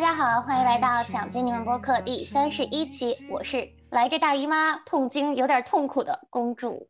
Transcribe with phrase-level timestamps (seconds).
[0.00, 6.88] 家好，欢迎来到想见你们播客第三十一期，我是来这大姨妈痛经有点痛苦的公主。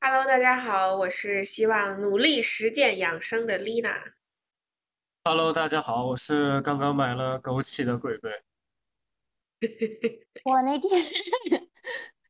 [0.00, 4.12] Hello，大家好，我是希望努力实践养生的 Lina。
[5.24, 8.30] Hello，大家好，我是刚刚买了枸杞的鬼鬼。
[10.44, 10.90] 我那天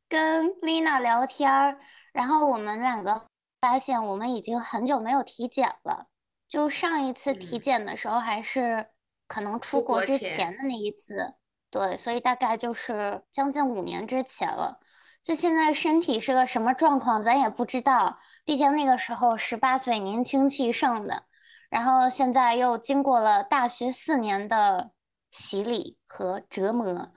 [0.07, 1.77] 跟 Lina 聊天儿，
[2.13, 3.27] 然后我们两个
[3.59, 6.07] 发现我们已经很久没有体检了。
[6.47, 8.87] 就上一次体检的时候，还是
[9.27, 11.35] 可能出国之前的那一次，
[11.69, 14.79] 对，所以大概就是将近五年之前了。
[15.23, 18.19] 就现在身体是个什么状况，咱也不知道。
[18.43, 21.23] 毕竟那个时候十八岁，年轻气盛的，
[21.69, 24.91] 然后现在又经过了大学四年的
[25.31, 27.11] 洗礼和折磨，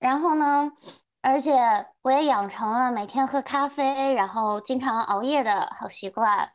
[0.00, 0.72] 然后呢，
[1.20, 1.52] 而且
[2.02, 6.50] 我也养成了每天喝咖啡，然后经常熬夜的好习惯。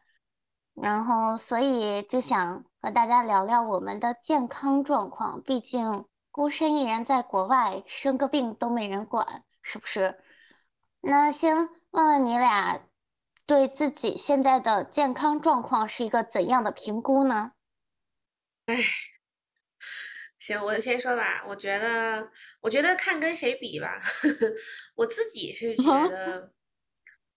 [0.73, 5.41] 然后，所以就想和大家聊聊我们的健康状况。
[5.41, 10.19] 毕竟孤身一人在国外，生个病都没人管，是不是？
[10.99, 12.81] 那先问问你俩，
[13.45, 17.53] 对自己现在的健康状况是一个怎样的评估呢？
[18.65, 18.75] 哎，
[20.37, 21.45] 行，我先说吧。
[21.47, 24.01] 我觉得，我觉得看跟谁比吧。
[24.95, 26.51] 我自己是觉 得，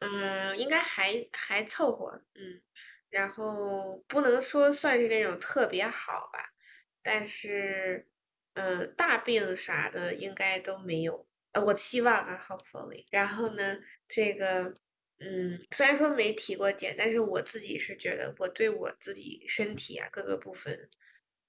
[0.01, 2.61] 嗯，应该还还凑合，嗯。
[3.11, 6.51] 然后不能说算是那种特别好吧，
[7.03, 8.09] 但是，
[8.55, 11.27] 呃，大病啥的应该都没有。
[11.53, 13.07] 呃，我希望啊，hopefully。
[13.11, 14.65] 然后呢，这个，
[15.21, 20.91] 嗯，虽然说没体过检，但是我自己是觉得我对我自己身体啊各个部分，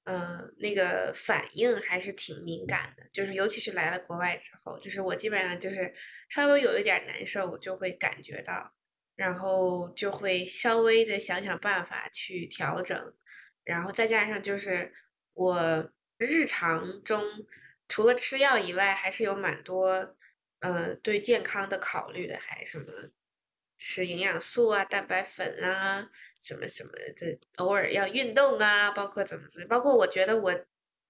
[0.05, 3.03] 呃，那个反应还是挺敏感的。
[3.11, 5.93] 就是尤其是来了国外之后，就是我基本上就是
[6.29, 8.76] 稍微有一点难受，我就会感觉到。
[9.17, 13.13] 然后就会稍微的想想办法去调整，
[13.63, 14.93] 然后再加上就是
[15.33, 17.23] 我日常中
[17.89, 20.15] 除了吃药以外，还是有蛮多
[20.59, 22.85] 呃对健康的考虑的，还什么
[23.79, 26.07] 吃营养素啊、蛋白粉啊，
[26.39, 30.65] 什么什么的，偶尔要运动啊，包括怎么怎么，包括我觉得我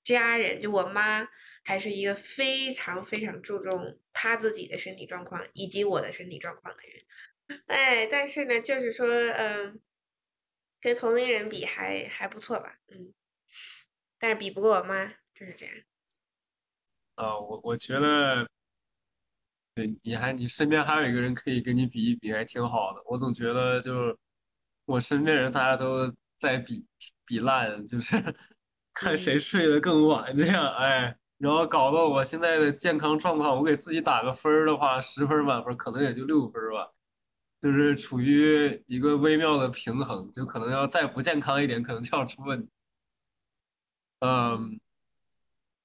[0.06, 1.28] 家人就我妈
[1.64, 7.04] 还是一个非常非常注重她自己的身体状况以及我的身体状况的人。
[7.68, 9.80] 哎，但是呢，就是说，嗯，
[10.82, 13.14] 跟同龄人比还还不错吧，嗯，
[14.20, 15.76] 但是比不过我妈，就是这样。
[17.16, 18.48] 啊，我我觉得，
[19.76, 23.02] 对，你还你身边还有一个人可以跟你比一比，还挺好的。
[23.06, 24.18] 我总觉得，就
[24.86, 26.86] 我身边人大家都在比
[27.26, 28.16] 比烂，就是
[28.94, 36.94] 看谁睡得更晚，这样，哎，然后搞到我现在的健康状况，我给自己打个分儿的话，十分满分可能也就六分吧。
[37.60, 42.70] 就是处于一个微妙的平衡，就可能要再不健康一点，可能就要出问题。
[44.20, 44.80] 嗯，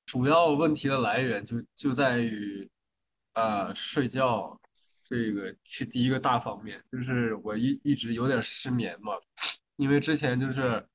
[0.04, 2.68] 主要问题的来源就就在于，
[3.32, 4.60] 呃，睡觉
[5.08, 9.14] 这个是第一个大方面，就是我一一直有点失眠嘛，
[9.76, 10.86] 因为之前就是，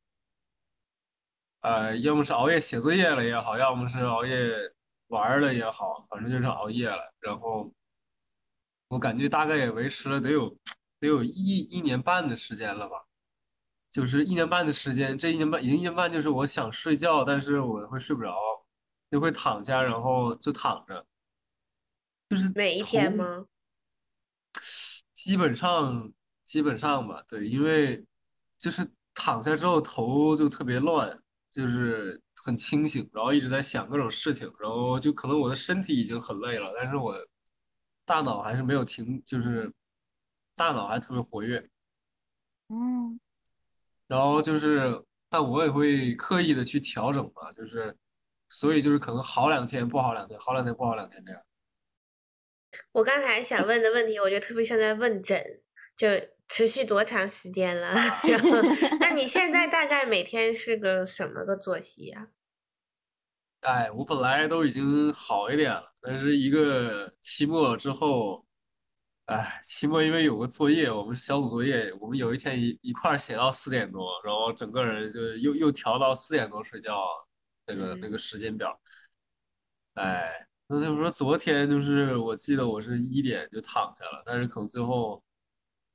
[1.61, 4.55] 呃，要么是熬夜写作业了也好，要么是熬夜
[5.07, 7.73] 玩了也好，反正就是熬夜了，然后。
[8.89, 10.49] 我感觉大概也维持了得有
[10.99, 12.95] 得有一一年半的时间了吧，
[13.91, 18.33] 就是一年半的时间，这一年半一年半，就是我想睡觉，但是我会睡不着，
[19.11, 21.05] 就会躺下，然后就躺着，
[22.29, 23.45] 就是每一天吗？
[25.13, 26.11] 基本上
[26.45, 28.01] 基本上吧，对，因为
[28.57, 31.21] 就是躺下之后头就特别乱，
[31.51, 37.13] 就是很清醒，然后一直在想各种事情，然后就可能我的身体已经很累了，但是我。
[38.07, 39.69] 大脑还是没有停，就是
[40.55, 41.69] 大脑还特别活跃，
[42.69, 43.19] 嗯，
[44.07, 47.93] 然后就是，但我也会刻意的去调整嘛，就是，
[48.47, 51.41] 所以就是可能好两天不好两天，好两天不好两天这样。
[52.93, 55.61] 我刚才想问的问题，我觉得特别像在问诊，
[55.97, 56.07] 就
[56.47, 57.93] 持续多长时间了？
[58.23, 58.61] 然后，
[59.01, 62.29] 那你现在大概每天是个什么个作息呀？
[63.61, 68.45] 哎，我本来都已经好一点了，但是一个期末之后，
[69.25, 77.05] 哎，期末因为有个作业，我们是小组作业，我们有一天一一块儿写到四点多，然后整个人就又又调到四点多睡觉，
[77.65, 78.79] 那个那个时间表。
[79.95, 85.21] 哎，那就是说昨天就是我记得我是一点就躺下了，但是可能最后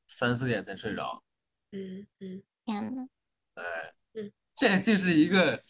[0.08, 1.24] 三四点才睡着。
[1.70, 3.08] 嗯嗯，天呐。
[3.54, 5.62] 哎，嗯，这就是一个。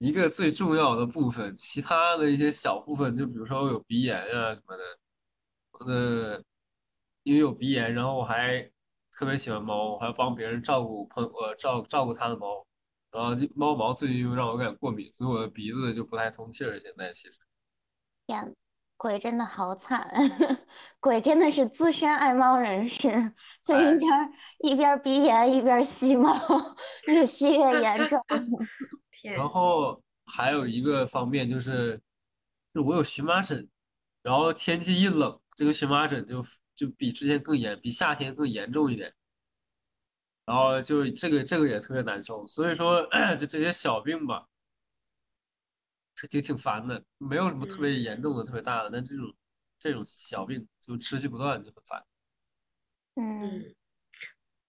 [0.00, 4.82] 一个最重要的部分，其他的一些小部分，就比如说我有鼻炎啊什么的，
[5.86, 6.42] 呃，
[7.22, 8.62] 因为有鼻炎，然后我还
[9.12, 12.66] 特别喜欢猫，我还要帮别人照顾朋呃照照顾他的猫，
[13.10, 16.80] 然后猫毛最近又让我有点过敏，所以我的鼻子就不太通气儿。
[16.80, 17.38] 现在其实，
[18.26, 18.56] 天，
[19.00, 20.12] 鬼真的好惨，
[21.00, 23.32] 鬼真的是资深爱猫人士，
[23.64, 26.36] 就一边一边鼻炎一边吸猫，
[27.06, 28.22] 越吸越严重。
[29.34, 31.98] 然后还有一个方面就是，
[32.74, 33.66] 就我有荨麻疹，
[34.22, 36.44] 然后天气一冷，这个荨麻疹就
[36.74, 39.10] 就比之前更严，比夏天更严重一点。
[40.44, 43.08] 然后就这个这个也特别难受，所以说
[43.40, 44.46] 就这些小病吧，
[46.28, 49.34] 就挺烦的，没有什么特别严重的、特别大的，但这种
[49.78, 52.04] 这种小病就持续不断，就很烦。
[53.16, 53.74] 嗯，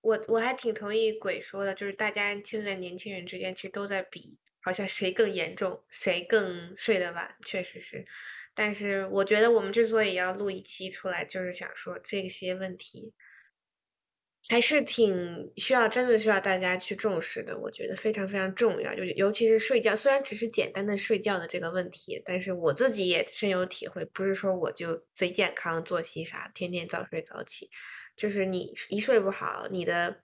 [0.01, 8.05] 我我还挺同意鬼说的，就是大家现在年轻人之间其实都在比，好像谁更严重，谁更睡得晚，确实是。
[8.53, 13.13] 但是我觉得我们之所以要录一期出来，就是想说这些问题。
[14.49, 17.57] 还是挺需要，真的需要大家去重视的。
[17.57, 24.03] 我觉得非常非常重要，就是尤其是睡觉，虽然只是简单的睡觉的这个问题，但是我自己也深有体会。
[24.05, 27.69] 不是说我就贼健康，作息啥，天天早睡早起，
[28.15, 30.21] 就是你一睡不好，你的，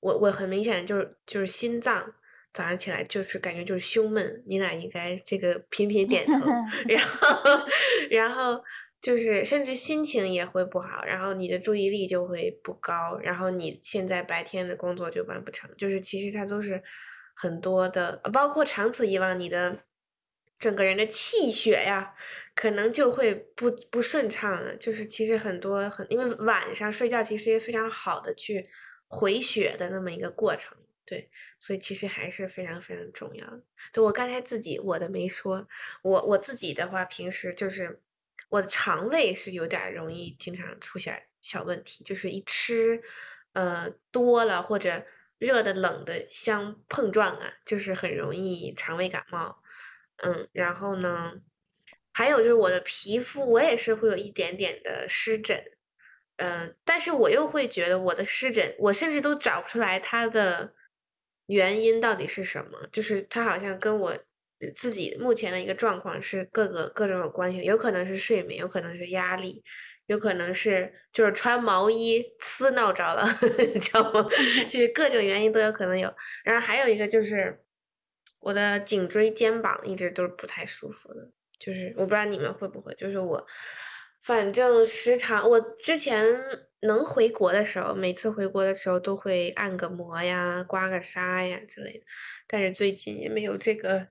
[0.00, 2.14] 我我很明显就是就是心脏
[2.52, 4.44] 早上起来就是感觉就是胸闷。
[4.46, 6.32] 你俩应该这个频频点头，
[6.88, 7.66] 然后
[8.10, 8.62] 然后。
[8.98, 15.70] 就是甚至心情也会不好，然后你的注意力就会不高，然后你现在白天的工作就完不成。
[15.76, 16.82] 就是其实它都是
[17.34, 19.84] 很多的，包括长此以往，你的
[20.58, 22.14] 整个人的气血呀，
[22.54, 24.76] 可能就会不不顺畅。
[24.80, 28.66] 就是其实很多很，因为晚上睡觉其实也非常好的去
[29.06, 33.62] 回血的那么一个过程，对，所以其实还是非常非常重要的。
[33.92, 35.68] 对我刚才自己我的没说，
[36.02, 38.00] 我我自己的话，平时就是。
[38.48, 43.02] 我的肠胃是有点容易经常出现小问题，就是一吃，
[43.52, 45.04] 呃多了或者
[45.38, 49.60] 热的冷的相碰撞啊，就是很容易肠胃感冒。
[50.18, 51.32] 嗯，然后呢，
[52.12, 55.60] 还有就是我的皮肤，我也是会有一点点的湿疹。
[56.36, 60.74] 嗯，但是我又会觉得我的湿疹，我甚至都找不出来它的
[61.46, 64.18] 原因到底是什么，就是它好像跟我。
[64.74, 69.62] 自己目前的一个状况是各个各种有关系，有可能是睡眠，有可能是压力，
[70.06, 73.28] 有可能是就是穿毛衣呲闹着了，
[73.74, 74.26] 你知道吗？
[74.68, 76.12] 就是各种原因都有可能有。
[76.42, 77.60] 然后还有一个就是
[78.40, 83.46] 我的颈椎、肩膀一直都是不太舒服的，就是我不知道你们会不会，就是我
[84.22, 86.24] 反正时常我之前
[86.80, 92.04] 能回国的时候，每次回国的时候都会按个摩呀、刮个痧呀之类的，
[92.46, 94.08] 但是最近也没有这个。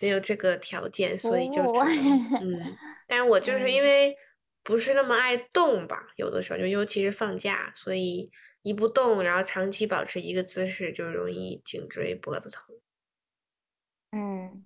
[0.00, 1.62] 没有这个条件，所以就
[2.40, 2.76] 嗯，
[3.06, 4.16] 但是我就是因为
[4.62, 8.30] 不是那么爱动吧，有的时候就尤其是放假，所以
[8.62, 12.64] 一不动，然后长期保持一个姿势，就容易颈椎脖子疼。
[14.12, 14.64] 嗯，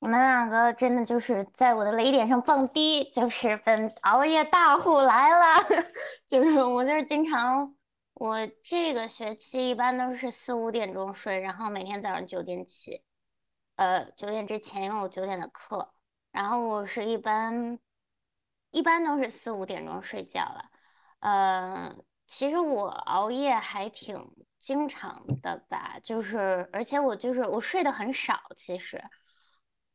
[0.00, 5.66] 你们两个真的就是在我的雷点上蹦迪，就是本熬夜大户来了，
[6.26, 7.76] 就是我就是经常，
[8.14, 13.02] 我这个学期一般都是四五点钟睡，然后每天早上九点起。
[13.76, 15.92] 呃，九点之前因为我九点的课，
[16.30, 17.78] 然后我是一般
[18.70, 20.70] 一般都是四五点钟睡觉了。
[21.20, 21.94] 呃，
[22.26, 29.02] 其实我熬夜还挺经常的吧，就是而且我就是我睡得很少，其实，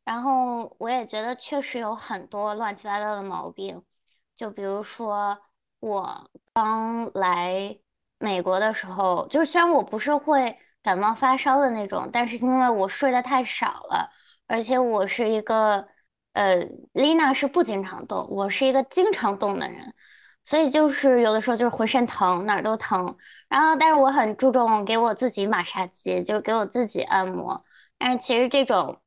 [0.03, 3.83] 然后我也觉得确实有很多乱七八糟的毛病，
[4.35, 5.41] 就比如说
[5.79, 7.79] 我刚来
[8.19, 10.59] 美国的时候，就是虽然我不是会。
[10.83, 14.09] 感冒发烧的那种，但是因为我睡得太少了，
[14.47, 15.87] 而且我是一个，
[16.33, 16.55] 呃，
[16.93, 19.93] 丽娜是不经常动，我是一个经常动的人，
[20.43, 23.15] 所以就是有的时候就是浑身疼，哪儿都疼。
[23.47, 27.63] 然后，但是我很注重给我自己马杀鸡，就给我自己按摩。
[27.99, 28.99] 但是其实这种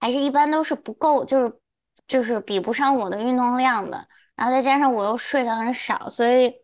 [0.00, 1.60] 还是一般都是不够，就是
[2.08, 4.08] 就是比不上我的运动量的。
[4.34, 6.54] 然后再加上我又睡得很少，所以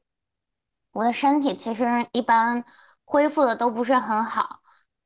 [0.92, 2.64] 我的身体其实一般。
[3.06, 4.60] 恢复的都不是很好，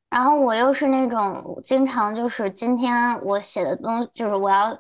[0.09, 4.76] 然后我又是那种经常就是今天我写的东，就是我要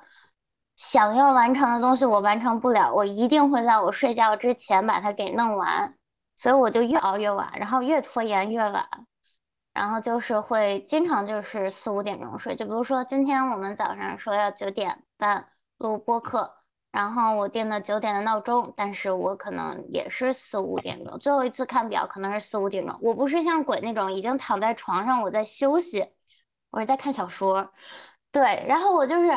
[0.76, 5.94] 想要完成的东西，我完成不了，我一定会在我睡觉之前把它给弄完，
[6.36, 8.88] 所以我就越熬越晚，然后越拖延越晚，
[9.74, 15.46] 然后就是会经常就是四五点钟睡，就比如说今天我们早上说要九点半
[15.78, 16.59] 录播课。
[16.90, 21.18] 然后我定了九点的闹钟，但是我可能也是四五点钟。
[21.18, 22.98] 最后一次看表可能是四五点钟。
[23.00, 26.12] 我不是像鬼那种已经躺在床上我在休息，
[26.70, 27.72] 我是在看小说。
[28.32, 29.30] 对，然后我就是，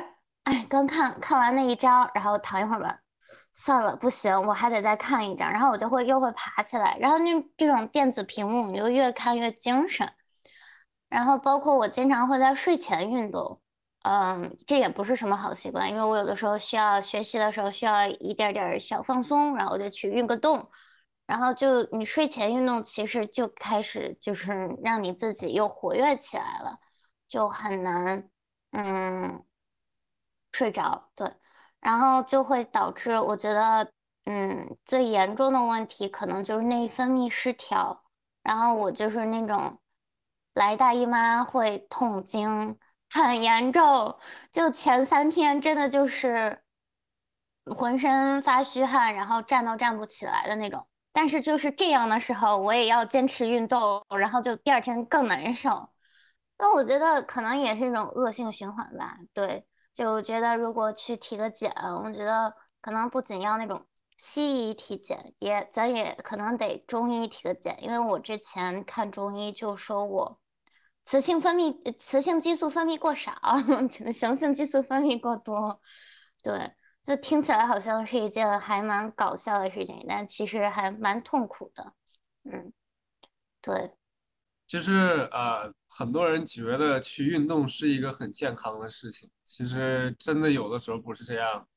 [0.43, 2.99] 哎，刚看看完那一章，然后躺一会儿吧，
[3.53, 5.51] 算了，不行，我还得再看一章。
[5.51, 10.11] 然后我就会又会爬起来，然后那这种电子屏幕你就越看越精神。
[11.09, 13.61] 然后包括我经常会在睡前运动，
[14.03, 20.69] 嗯，这也不是什么好习惯，因为我有的时候需要学习的时候需要一点点小放松，然后我就去运个动，
[21.25, 26.77] 然后就你睡前运动，其实就开始就是让你自己又活跃起来了，
[27.29, 28.29] 就很难，
[28.71, 29.43] 嗯，
[30.51, 31.31] 睡着，对，
[31.79, 33.91] 然后就会导致我觉得，
[34.25, 38.03] 嗯，最严重的问题可能就是内分泌失调，
[38.41, 39.79] 然后我就是那种。
[40.55, 42.77] 来大姨妈会痛经，
[43.13, 44.17] 很严重，
[44.51, 46.63] 就前三天真的就是
[47.65, 50.87] 浑身发虚汗，然后站都站不起来的那种。
[51.11, 55.89] 但是就是这样的时候，我也要坚持运动，然后就第二天更难受。
[56.57, 59.15] 那我觉得可能也是一种恶性循环吧。
[59.31, 61.71] 对，就觉得如果去体个检，
[62.03, 63.85] 我觉得可能不仅要那种
[64.17, 70.39] 西医体检，也咱也可能得中医体个检，因为我之前看中医就说我。
[71.05, 73.33] 雌性分泌，雌性激素分泌过少，
[74.11, 75.81] 雄性激素分泌过多，
[76.41, 81.93] 对，就听起来好像是一件还蛮搞笑的事情，但其实还蛮痛苦的，
[82.45, 82.71] 嗯，
[83.61, 83.91] 对，
[84.65, 91.67] 就是呃，很多人觉得去运动是一个很健康的事情，其实真的有的时候不是这样，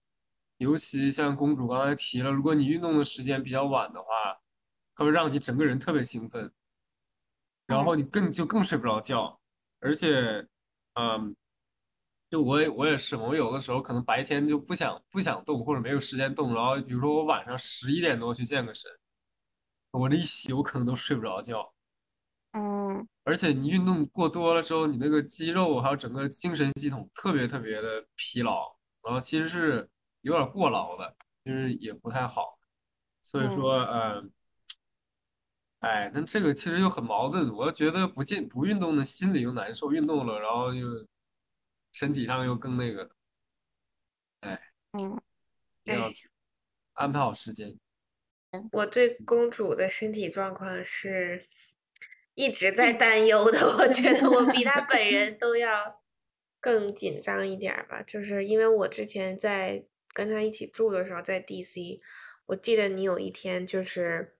[0.59, 4.07] 尤其像公主刚才提了，如果你运动的时间比较晚的话，
[4.95, 6.51] 它会让你整个人特别兴奋。
[7.67, 9.39] 然后你更就更睡不着觉，
[9.81, 10.47] 而且，
[10.95, 11.35] 嗯，
[12.31, 18.89] 就我也我也是，我有的时候可能白天就不想不想动或者没有时间动，然后比如说我晚上十一点多去健个身，
[19.91, 21.75] 我这一宿可能都睡不着觉。
[22.53, 32.57] 嗯，而且你运动过多了之后，你那个肌肉还有整个精神系统特别特别的疲劳，然后其实是有点过劳的，就是也不太好。
[33.23, 34.33] 所以说，嗯。
[35.81, 37.53] 哎，那这个其实又很矛盾。
[37.53, 40.87] 我觉得不进不运动的心里又难受，运动了然后又
[41.93, 43.11] 身体上又更那个。
[44.41, 44.61] 哎，
[44.93, 45.21] 嗯，
[45.85, 46.11] 要
[46.95, 47.79] 安排好时间。
[48.73, 51.47] 我对公主的身体状况是
[52.35, 53.77] 一直在 担忧的。
[53.77, 56.03] 我觉得我比她本人 都要
[56.59, 62.01] 更紧张一点吧，就是因为我之前在跟她一起住的时候，在 DC，
[62.47, 64.33] 我记得你有一天就是。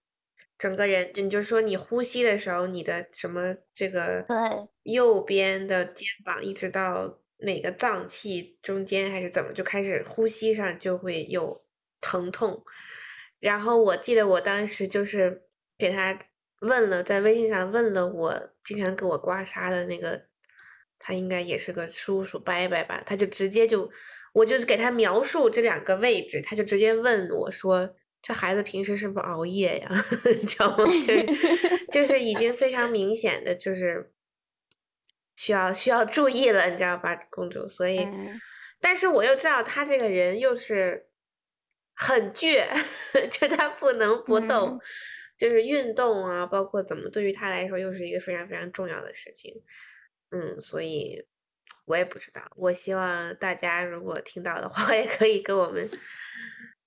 [0.59, 11.63] 整个人，你就说你呼吸的时候，你的什么这个对右边的肩膀一直到哪个脏器中间还是怎么，就开始呼吸上就会有
[12.01, 12.65] 疼痛。
[13.39, 15.43] 然后我记得我当时就是
[15.77, 16.19] 给他
[16.61, 20.23] 问了，在微信上问了我经常给我刮痧的那个，
[20.99, 23.91] 他应该也是个叔叔伯伯吧，他就直接就
[24.33, 27.95] 我就是给他描述这两个位置，他就直接问我说。
[28.23, 29.89] 这孩子平时是不是熬夜呀？
[30.25, 30.85] 你知道吗？
[31.07, 31.25] 就是
[31.93, 34.13] 就是已经非常明显的就是
[35.37, 37.69] 需要需要注意了，你知道吧，公主？
[37.69, 38.05] 所以，
[38.81, 41.07] 但是我又知道他这个人又是
[41.95, 42.67] 很倔，
[43.31, 44.81] 就他不能不动，
[45.37, 49.63] 就是运动啊，包括怎么对于他来说又是一个非常非常重要的事情。
[50.31, 51.25] 嗯，所以
[51.85, 52.43] 我也不知道。
[52.57, 55.89] 我希望大家如果听到的话，也可以跟我们。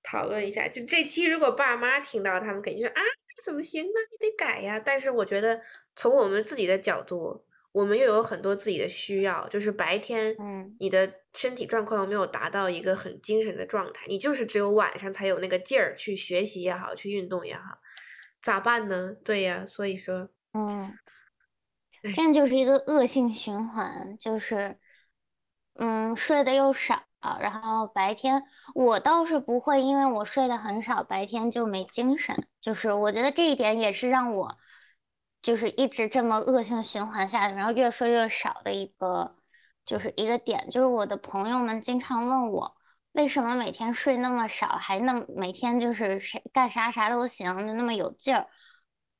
[0.01, 3.91] 讨论一下，就这期如果爸妈听到，他们肯定说啊，那怎么行呢？
[4.11, 4.79] 你得改呀。
[4.79, 5.61] 但是我觉得
[5.95, 17.79] 从我们自己的角度，我们又有很多自己的需要，就是白天，嗯，你的身体状况又没有达到一个很精神的状态，你就是只有晚上才有那个劲儿去学习也好，去运动也好，
[18.41, 19.13] 咋办呢？
[19.23, 20.97] 对呀，所以说，嗯，
[22.15, 24.77] 这样就是一个恶性循环，就是，
[25.75, 27.08] 嗯，睡得又少。
[27.19, 32.47] 啊，然后白天我倒是不会，因为我睡得很少，白天就没精神。
[32.61, 34.57] 就是我觉得这一点也是让我，
[35.41, 39.35] 就是一直这么恶性循环下去，然后越睡越少的一个，
[39.85, 40.69] 就是一个点。
[40.69, 42.75] 就是我的朋友们经常问我，
[43.11, 48.47] 为什么每天睡那么少，还那每天就是谁干啥啥都行，就那么有劲儿。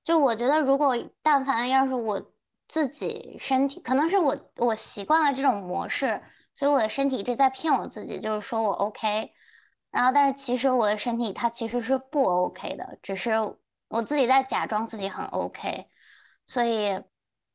[0.06, 2.32] 就我觉得，如果但凡要是我
[2.68, 6.22] 自己身体，可能是我我习惯了这种模式。
[6.60, 9.32] 所以我的身体一直在骗我自己，就是说我 OK，
[9.92, 13.32] 然后但是其实我的身体它其实是不 OK 的，只是
[13.88, 15.88] 我自己在假装自己很 OK。
[16.46, 17.01] 所以，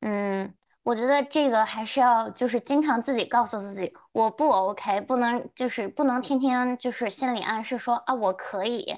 [0.00, 8.96] 嗯，我觉得这个还是要就是经常自己告诉自己我不 OK，不能就是不能天天就是心理暗示说啊我可以，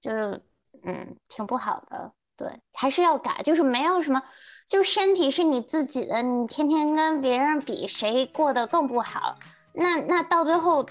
[0.00, 0.44] 就是
[0.84, 4.20] 嗯挺不好的，对，还是要改，就是没有什么。
[4.66, 9.36] 就身体是你自己的，你天天跟别人比，谁过得更不好？
[9.72, 10.84] 那那到最后，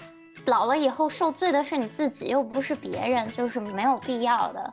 [0.46, 4.72] 老了以后受罪的是你自己，又不是别人，就是没有必要的。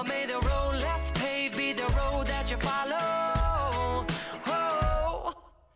[0.00, 4.06] Uh, may the road less paved be the road that you follow.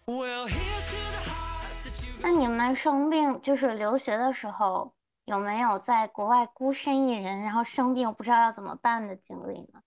[0.07, 4.95] Well, here's to the hearts that you 那你们生病就是留学的时候，
[5.27, 9.83] 有没有在国外孤身一人，然后生病不知道要怎么办的经历呢？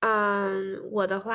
[0.00, 1.34] 嗯，我的话，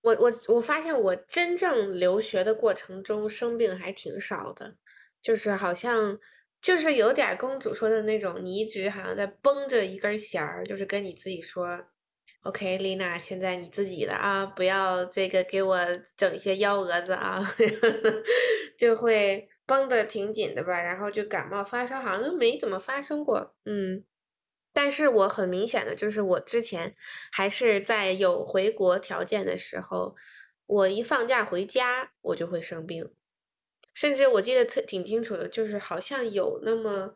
[0.00, 4.74] 我我我发现我真正留学的过程中生病还挺少的，
[5.22, 6.18] 就是好像
[6.60, 11.80] 就是有点公主说的那种，你一直好像在绷着一根弦儿，就是跟你自己说
[12.42, 15.78] ，OK，丽娜，现在你自己的啊，不要这个给我
[16.16, 17.54] 整一些幺蛾子啊，
[18.76, 24.04] 就会绷得挺紧的吧，然后就感冒发烧好像都没怎么发生过，嗯。
[24.72, 26.94] 但是我很明显的就是，我之前
[27.32, 30.14] 还是在有回国条件的时候，
[30.66, 33.10] 我一放假回家我就会生病，
[33.96, 37.14] 甚至我记得特挺清楚的，就是好像有那么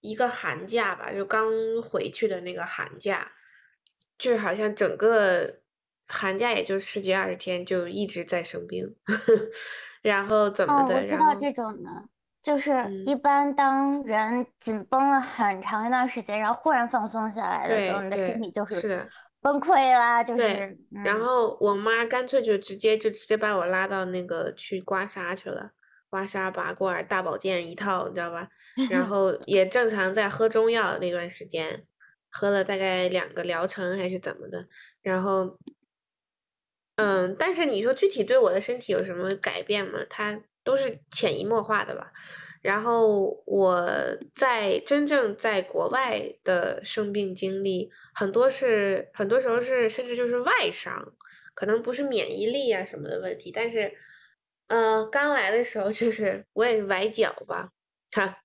[0.00, 1.46] 一个寒假吧，就刚
[1.82, 3.30] 回去的那个寒假，
[4.18, 5.60] 就是好像整个
[6.08, 8.96] 寒假也就十几二十天，就一直在生病，
[10.00, 11.90] 然后怎么哦，的，我知道这种的，
[12.42, 19.10] 就是嗯一般当人紧绷了很长一段时间，然后忽然放松下来的时候，你的身对体就是是。
[19.42, 25.70] 崩溃啦，就对是，然嗯，后我妈干脆就直接就直接把我拉到那个去刮痧去了，
[26.14, 28.48] 刮痧、拔罐、大保健一套，你知道吧？
[28.88, 31.84] 然后也正常在喝中药那段时间，
[32.30, 34.64] 喝了大概两个疗程还是怎么的，
[35.02, 35.58] 然后，
[36.94, 39.98] 嗯，但是你说具体对我的身体有什么改变吗？
[40.08, 42.12] 它都是潜移默化的吧。
[42.62, 43.84] 然后我
[44.36, 51.12] 在真正在国外的生病经历，很多是很多时候是甚至就是外伤，
[51.54, 53.92] 可能不是免疫力啊什么的问题，但是，
[54.68, 57.70] 呃，刚来的时候就是我也崴脚吧，
[58.12, 58.38] 哈，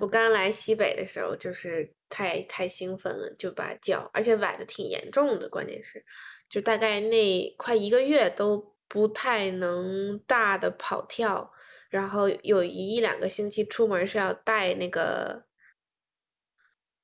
[0.00, 6.04] 我嗯，刚来西北的时候就是太太兴奋了，就把脚，而且崴的挺严重的，关键是，
[6.48, 11.52] 就大概那快一个月都不太能大的跑跳。
[11.88, 15.44] 然后有一两个星期出门是要带那个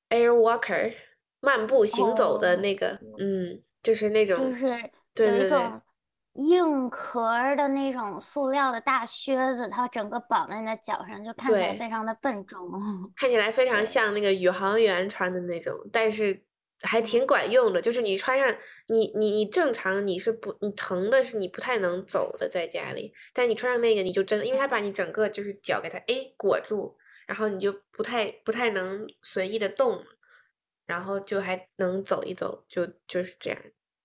[0.09, 0.95] Air Walker
[1.39, 4.65] 漫步行走的哦，那个，嗯，就是那就种，是
[5.13, 5.57] 对对对
[6.35, 12.59] 硬壳儿的那种塑料的大靴子，它整个绑在你的脚上，就看起来对，非常的笨重。
[13.15, 16.45] 看起来非常，像那个宇航员穿的那种，但是
[16.81, 17.81] 还挺嗯，管用的。
[17.81, 18.55] 就是你穿上，
[18.87, 26.95] 你你你正常你是不，你疼的是你不太能走的在家里，但你穿上那个你就真的，因为它把你整个就是脚给它诶裹住，
[27.27, 30.03] 然后你就不太不太能随意的动，
[30.85, 33.59] 然后就还能走一走，就就是这样。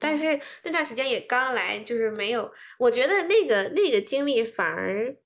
[0.05, 5.17] 但哦，是那段时间也刚来，就是没有，我觉得那个那个经历反而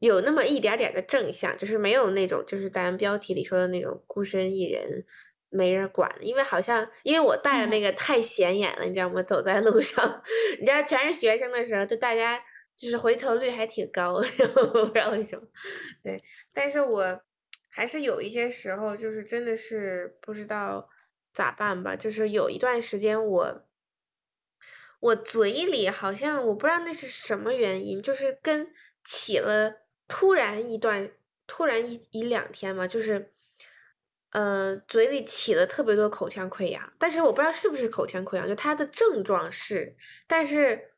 [0.00, 5.06] 有那么一点点的正向，就是没有那种就是咱标题里说的那种孤身一人
[5.48, 9.22] 没人管，因为好像因为我带的那个太显眼了，你知道吗？
[9.22, 10.22] 走在路上，
[10.60, 12.38] 你知道全是学生的时候，就大家
[12.76, 15.46] 就是回头率还挺高，然 后我不知道为什么，
[16.02, 16.22] 对，
[16.52, 17.20] 但是我
[17.70, 20.88] 还是有一些时候就是真的是不知道
[21.32, 23.65] 咋办吧，就是有一段时间我。
[25.06, 28.72] 我嘴里好像我不知道那是什么原因，就是跟
[29.04, 29.72] 起了
[30.08, 31.10] 突然一段，
[31.46, 33.32] 突然一一两天嘛，就是，
[34.30, 39.94] 呃，嘴里起了特别多口腔溃疡，但是我不知道是不是口腔溃疡，就它的症状是，
[40.26, 40.92] 但是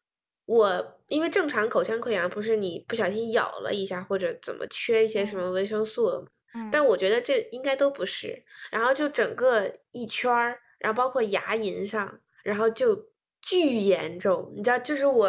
[0.47, 6.71] 我因为正常口腔溃疡不是你不小心咬了一下或者怎么缺一些什嗯么维生素了嗯？
[6.73, 13.11] 但嗯，我觉得这应该都不是，然后就整个一圈儿，然后包括牙龈上，然后就
[13.49, 15.27] 巨严重，你知道，就是我，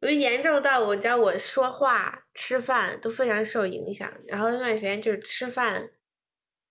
[0.00, 5.90] 我就严重到我，你知道我说话、吃饭都非常受影响，然后那段时间就是吃饭，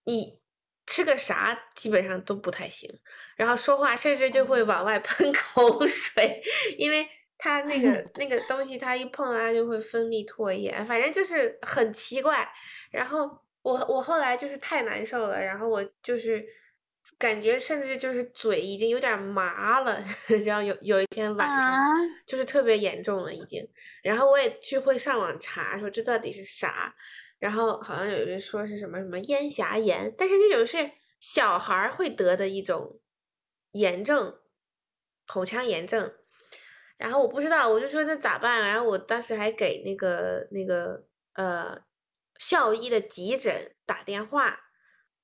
[0.05, 0.39] 你
[0.85, 2.89] 吃个啥基本上都不太行，
[3.35, 6.41] 然后说话甚至就会往外喷 口水，
[6.77, 12.47] 因为它那个 那个东西它一碰它就会分泌唾液，反正就是很奇怪。
[12.91, 13.29] 然后
[13.61, 16.45] 我我后来就是太难受了，然后我就是
[17.17, 20.04] 感觉甚至就是嘴已经有点麻了，
[20.46, 21.78] 然后有有一天晚上啊，
[22.26, 23.67] 就是特别严重了已经，
[24.04, 26.96] 然后我也去会上网查说这到底是啥，
[27.39, 33.00] 然后好像有人说是什么什么咽峡炎，但是那种是小孩会得的一种
[33.72, 34.38] 炎症，
[35.26, 36.13] 口腔炎症。
[36.98, 38.67] 然后我不知道，我就说这咋办？
[38.67, 41.80] 然后我当时还给那个那个呃
[42.39, 44.60] 校医的急诊打电话，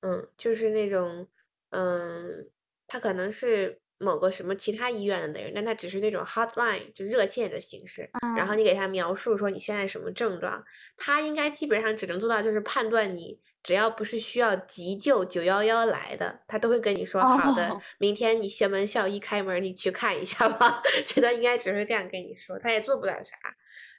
[0.00, 1.28] 嗯，就是那种
[1.74, 2.48] 嗯，
[2.86, 8.08] 他可能是某个什么其他医院的人，但他只是那种 hotline 就热线的形式。
[8.36, 10.62] 然后嗯你给他描述说你现在什么症状，
[10.96, 20.82] 他应该基本上只能做到就是判断你只要不是需要急救九幺幺来的，他都会跟你说好的哦，明天你校门校医开门，你去看一下吧。
[21.06, 23.36] 觉得应该只会这样跟你说，他也做不了啥。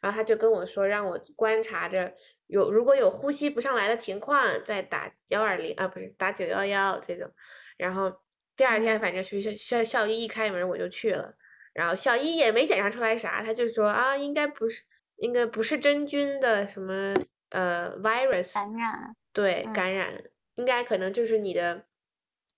[0.01, 2.13] 然后他就跟我说，让我观察着
[2.47, 7.31] 有如果有呼吸不上来的情况，再打幺二零啊，不是打九幺幺这种。
[7.77, 8.21] 然后
[8.55, 8.99] 第二天嗯。
[8.99, 11.35] 反正学校校校医一开门我就去了。
[11.73, 14.83] 然后校医也没检查出来啥，他就说啊，应该不是，
[15.17, 17.13] 应该不是真菌的什么
[17.49, 19.73] 呃 virus 感染，对嗯。
[19.73, 20.23] 感染，
[20.55, 21.85] 应该可能就是你的，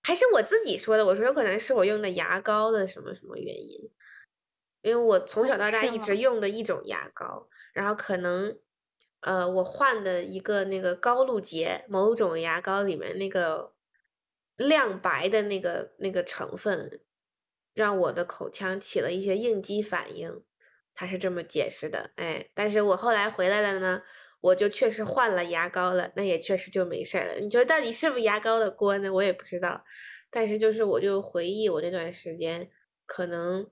[0.04, 3.90] 还是我自己说的，我说有可能是我用的牙膏的什么什么原因，
[4.82, 8.56] 因为我从小到大一直用的一种牙膏，然后可能
[9.22, 13.72] 呃我换的一个那个高露洁某种牙膏里面那个
[14.58, 17.00] 亮白的那个那个成分。
[17.74, 20.42] 让我的口腔起了一些应激反应，
[20.96, 22.10] 他是这么解释的。
[22.16, 24.02] 哎，但是我后来回来了呢，
[24.40, 27.34] 我就确实换了牙膏了，那也确实就没事儿了。
[27.38, 29.12] 你说到底是不是牙膏的锅呢？
[29.12, 29.84] 我也不知道。
[30.28, 32.68] 但是就是我就回忆我那段时间，
[33.06, 33.70] 可能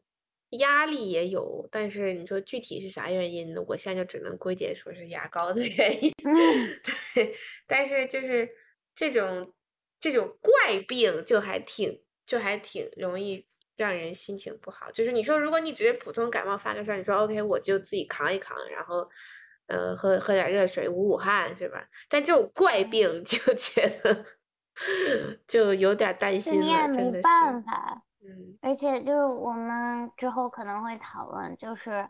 [0.50, 3.64] 压力也有，但是你说具体是啥原因呢？
[3.66, 6.12] 我现在就只能归结说是牙膏的原因。
[6.22, 6.80] 嗯，
[7.12, 7.34] 对，
[7.66, 8.48] 但是就是
[8.94, 9.52] 这种
[9.98, 14.90] 这种怪病就还挺就还挺容易让人心情不好。
[14.90, 19.08] 就是你说，如果你只是普通感冒发个烧，你说 OK，我就自己扛一扛，然后
[19.66, 21.86] 呃喝喝点热水捂捂汗，是吧？
[22.08, 24.24] 但这种怪病就 觉得
[25.46, 27.10] 就有点担心了，你也真的是。
[27.12, 28.02] 没办法。
[28.22, 32.08] 嗯而且就是我们之后可能会讨论，就是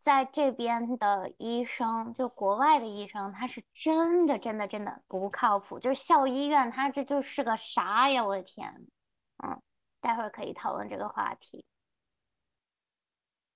[0.00, 5.78] 在这边的医生，就国外的医生，他是真的真的真的不靠谱。
[5.78, 8.24] 就是校医院，他这就是个啥呀？
[8.24, 8.86] 我的天！
[9.44, 9.60] 嗯，
[10.00, 11.66] 待会儿可以讨论这个话题。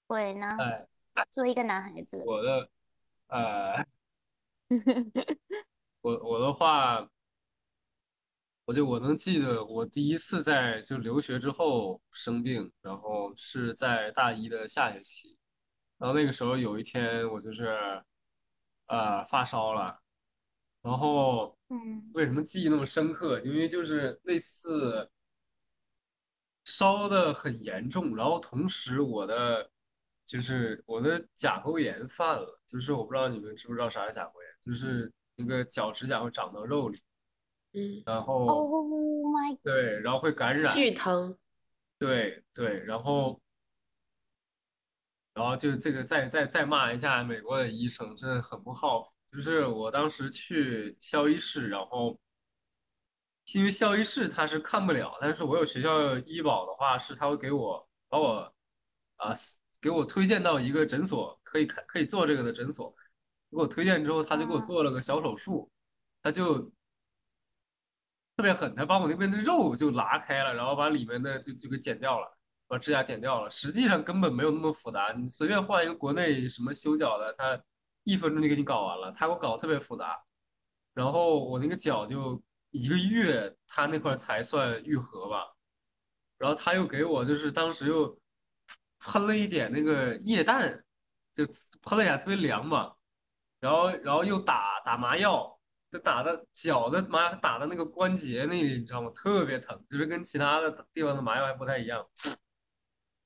[0.06, 0.58] 鬼呢？
[0.60, 0.86] 哎，
[1.30, 2.68] 作为一个男孩子，我的，
[3.28, 3.86] 呃，
[6.02, 7.08] 我我的话，
[8.66, 15.38] 我就我能记得我第一次在就留学之后生病，然后是在大一的下学期，
[16.04, 17.74] 然后那个时候有一天我就是
[18.88, 19.98] 呃发烧了，
[20.82, 23.40] 然后嗯为什么记忆那么深刻？
[23.40, 25.10] 因为就是那次
[26.66, 29.70] 烧的很严重，然后同时我的
[30.26, 37.00] 就是我的甲沟炎犯了，就是我不知道你们知不知道啥是甲沟炎，就是那个脚趾甲会长到肉里，
[37.72, 41.34] 嗯，然后，Oh my，对，然后会感染，巨疼。
[41.98, 43.40] 对对，然后
[45.34, 49.10] 然后就这个再再再骂一下美国的医生，真的很不靠谱。
[49.26, 52.18] 就是我当时去校医室，然后
[53.52, 58.54] 因为校医室他是看不了，但是我有学校医保的话，是他会给我把我
[59.16, 59.32] 啊
[59.80, 62.94] 给我推荐到一个诊所，可以看可以做这个的诊所。
[63.50, 65.70] 给我推荐之后，他就给我嗯做了个小手术，
[66.22, 66.58] 他就
[68.36, 72.33] 特别狠，他把我那边的肉就拉开了，然后把里面的就就给剪掉了，
[72.66, 73.50] 把指甲剪掉了。
[73.50, 77.62] 实际上根本没有那么复杂，你随便换一个国内什么修脚的，他
[78.04, 80.22] 一分钟就给你搞完了，他给我搞特别复杂。
[80.92, 85.44] 然后我那个脚就一个月，他那块才算愈合吧。
[86.38, 88.18] 然后他又给我就是当时又
[88.98, 90.84] 喷了一点那个液氮，
[91.32, 91.44] 就
[91.82, 92.92] 喷了一下特别凉嘛。
[93.60, 95.58] 然后然后又打打麻药，
[95.90, 99.10] 就打的脚的麻药打的那个关节那里，你知道吗？
[99.14, 102.04] 特别疼，就是跟其他的地方的麻药还不太一样。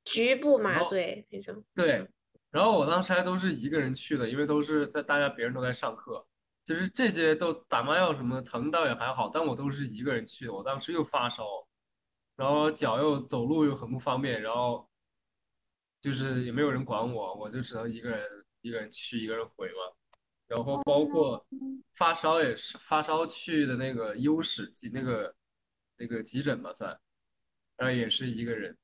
[0.08, 1.64] 局部麻醉那种。
[1.74, 2.08] 对，
[2.50, 6.26] 然后我当时还都是一个人去的，因为都是在大家别人都在上课，
[6.64, 10.52] 就是这些都打麻药什么疼倒也还好，但我都是一个人去的。
[10.52, 11.44] 我当时又发烧，
[12.36, 14.88] 然后脚又走路又很不方便，然后
[16.00, 18.26] 就是也没有人管我，我就只能一个人
[18.62, 19.94] 一个人去，一个人回嘛。
[20.46, 21.46] 然后包括
[21.92, 25.34] 发烧也是发烧去的那个优室急那个
[25.98, 26.98] 那个急诊嘛算，
[27.76, 28.74] 然后也是一个人，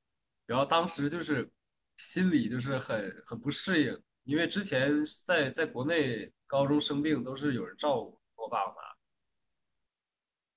[0.46, 1.50] 然后当时就是
[1.96, 4.92] 心里就是很很不适应，因为之前
[5.24, 8.82] 在在国内高中生病都是有人照顾我爸我妈，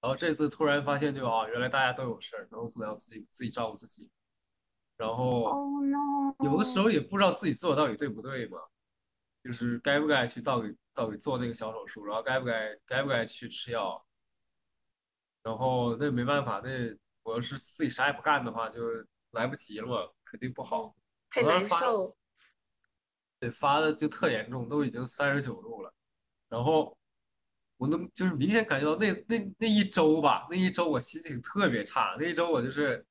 [0.01, 4.09] 然后这次突然发现就啊原来大家都有事儿，然后可能要自己自己照顾自己，
[4.97, 5.67] 然后 Oh！
[6.43, 8.59] 有的时候也不知道自己做到底对不对嘛，
[9.43, 14.03] 就是该不该去到底到底做那个小手术，然后该不该该不该去吃药。
[15.43, 16.69] 然后那没办法，那
[17.23, 18.81] 我要是自己啥也不干的话，就
[19.31, 20.95] 来不及了嘛，肯定不好。
[21.29, 22.15] 太难受。
[23.39, 25.93] 对，发的就特严重，都已经三十九度了。
[26.49, 26.97] 然后
[27.77, 32.15] 我能就是明显感觉到那那那一周吧，那一周我心情特别差。
[32.19, 33.05] 那一周我就是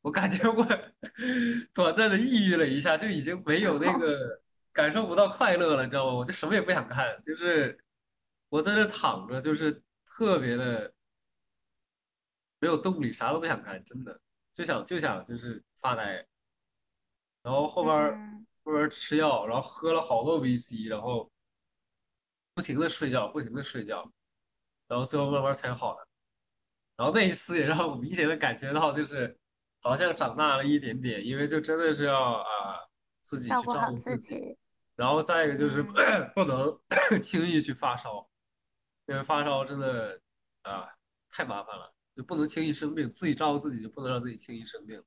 [0.00, 0.66] 我感觉我
[1.72, 4.40] 短暂的抑郁了一下，就已经没有那个
[4.72, 6.14] 感受不到快乐了，你知道吗？
[6.14, 7.78] 我就什么也不想干，就是
[8.48, 10.92] 我在这躺着，就是特别的
[12.58, 14.20] 没有动力，啥都不想干，真的
[14.52, 16.26] 就想就想就是发呆。
[17.42, 21.30] 然后后边后边儿吃药，然后喝了好多 VC，然后
[22.54, 24.08] 不停的睡觉，不停的睡觉，
[24.86, 26.06] 然后最后慢慢才好的。
[26.96, 29.36] 然后那一次也让我明显的感觉到，就是
[29.80, 32.78] 好像长大了一点点，因为就真的是要啊、
[33.22, 34.56] 自己去照顾自己，
[34.94, 38.28] 然后再一个就是嗯 不能轻易去发烧，
[39.06, 40.20] 因为发烧真的
[40.62, 40.88] 啊
[41.30, 45.02] 太麻烦了，就不能轻易生病，自己照顾自己就不能让自己轻易生病。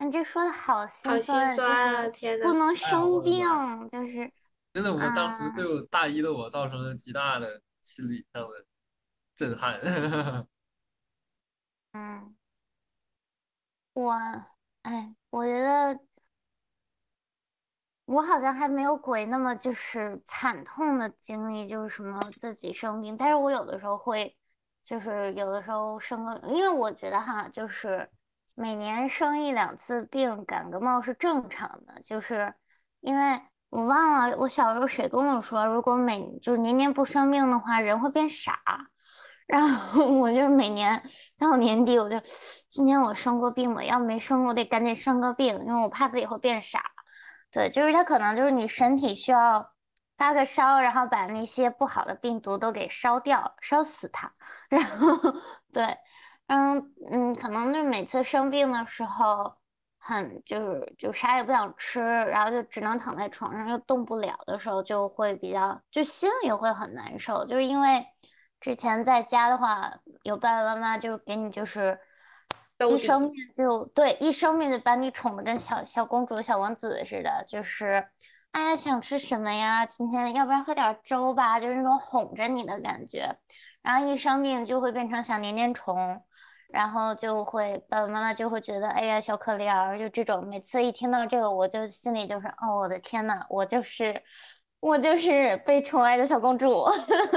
[0.00, 2.08] 你这说的好心酸，啊！
[2.08, 4.32] 天呐，不能生病妈，就是
[4.72, 8.64] 真的，我当时啊对我大一的我造成了极大的心理上的
[9.34, 9.80] 震撼。
[11.92, 12.36] 嗯，
[13.94, 14.12] 我
[14.82, 15.98] 哎，我觉得
[18.04, 24.36] 我好像还没有鬼那么就是惨痛的经历，就是什么自己生病，但是我有的时候会，
[24.82, 28.08] 就是有的时候生个，因为我觉得哈，就是
[28.54, 32.54] 每年生一两次病，感个冒是正常的，就是
[33.00, 38.58] 因为我忘了我小时候谁跟我说，如果每就是年年不生病的话，人会变傻。
[39.46, 41.02] 然后我就每年
[41.38, 42.20] 到年底，我就
[42.68, 43.82] 今年我生过病吗？
[43.82, 46.82] 要没生过，我得赶紧生个病，因为我怕自己会变傻。
[47.50, 49.72] 对，就是他可能就是你身体需要
[50.18, 54.30] 发个烧，然后把那些不好的病毒都给烧掉，烧死它。
[54.68, 55.16] 然后
[55.72, 55.96] 对，
[56.48, 59.56] 嗯嗯，可能就每次生病的时候，
[59.98, 68.04] 很就是就啥也不想吃，然后就只能躺在床上又动不了的时候，就会比较就心里会很难受，就是因为
[68.60, 71.98] 之前在家的话，有爸爸妈妈就给你就是。
[72.88, 78.08] 一生病就对，一生病就把你宠的跟小小公主、小王子似的，就是，
[78.52, 79.86] 哎呀，想吃什么呀？
[79.86, 83.36] 今天要不然喝点粥吧，就是那种哄着你的感觉。
[83.82, 86.22] 然后一生病就会变成小黏黏虫，
[86.68, 90.46] 然后就会爸爸妈妈就会觉得，哎呀，小可怜儿，就这种。
[90.48, 94.22] 每次一听到这个，我就心里就是，哦，我的天呐，我就是
[94.80, 96.84] 我就是被宠爱的小公主。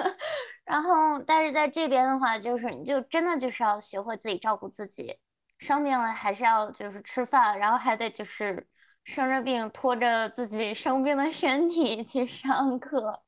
[0.66, 5.20] 然后，但是在这边的话，就是你就真的就是要学会自己照顾自己。
[5.60, 8.68] 生病了还是要就是吃饭，然后还得就是
[9.04, 13.24] 生着病拖着自己生病的身体去上课，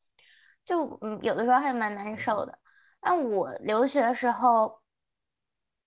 [0.66, 2.60] 就嗯有的时候还蛮难受的。
[3.02, 4.82] 那我留学时候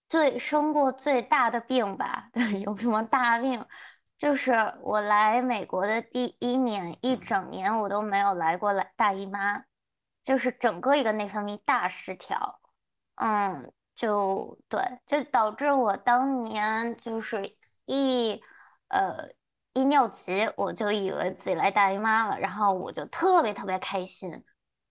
[0.09, 3.65] 最生过最大的病吧，对， 有什么大病？
[4.19, 9.65] 就是我来美国的第一年，一整年我都没有来过来大姨妈，
[10.23, 12.61] 就是整个一个内分泌大失调，
[13.17, 13.73] 嗯。
[13.97, 18.39] 就对，就导致我当年就是一
[18.89, 19.31] 呃
[19.77, 24.43] 一尿急，我就以为自己来大姨妈了，然后我就特别特别开心，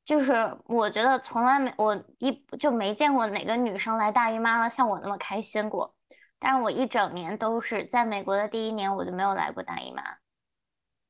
[0.05, 0.33] 就是
[0.65, 5.95] 我觉得从来没我一就没见过哪个女生来大姨妈了像我那么开心过，
[6.37, 10.03] 但是我一整年都是在美国的第一年我就没有来过大姨妈，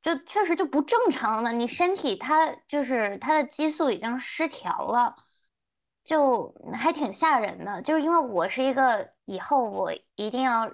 [0.02, 5.16] 就确实就不正常了，你身体它就是它的激素已经失调了。
[6.06, 10.70] 就还挺吓人的，就是因为我是一个以后我一定要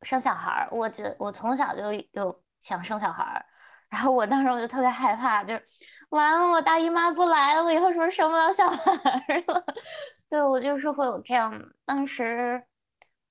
[0.00, 3.44] 生小孩儿，我觉我从小就有想生小孩儿，
[3.88, 5.64] 然后我当时我就特别害怕，就是
[6.10, 9.64] 完了我大姨妈不来了，我以后是不是生不了小孩儿了？
[10.28, 11.52] 对我就是会有这样，
[11.84, 12.62] 当时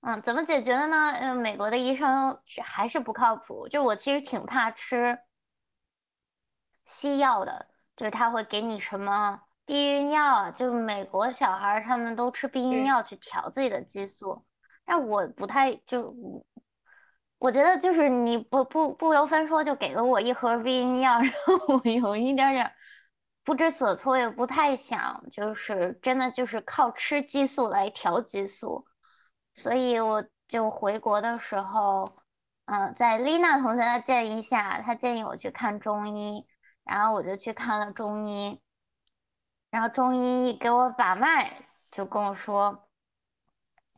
[0.01, 1.11] 嗯怎么解决的呢？
[1.19, 5.19] 嗯，美国的医生是还是不靠谱，就我其实挺怕吃
[6.85, 9.41] 西药的，就是他会给你什么。
[9.65, 14.43] 避孕药啊，就美国小孩儿他们都吃避孕嗯药去调自己的激素，
[14.83, 16.11] 但我不太就，
[17.39, 22.71] 我觉得就是你不不不由分说就给了我一盒避孕药， 然后我有一点点
[23.43, 28.85] 不知所措，也不太想就是真的就是靠吃激素来调激素，
[29.55, 32.17] 所以我就回国的时候，
[32.65, 36.45] 嗯，在丽娜同学的建议下，她建议我去看中医，
[36.83, 38.61] 然后我就去看了中医。
[39.71, 42.89] 然后中医给我把脉，就跟我说：“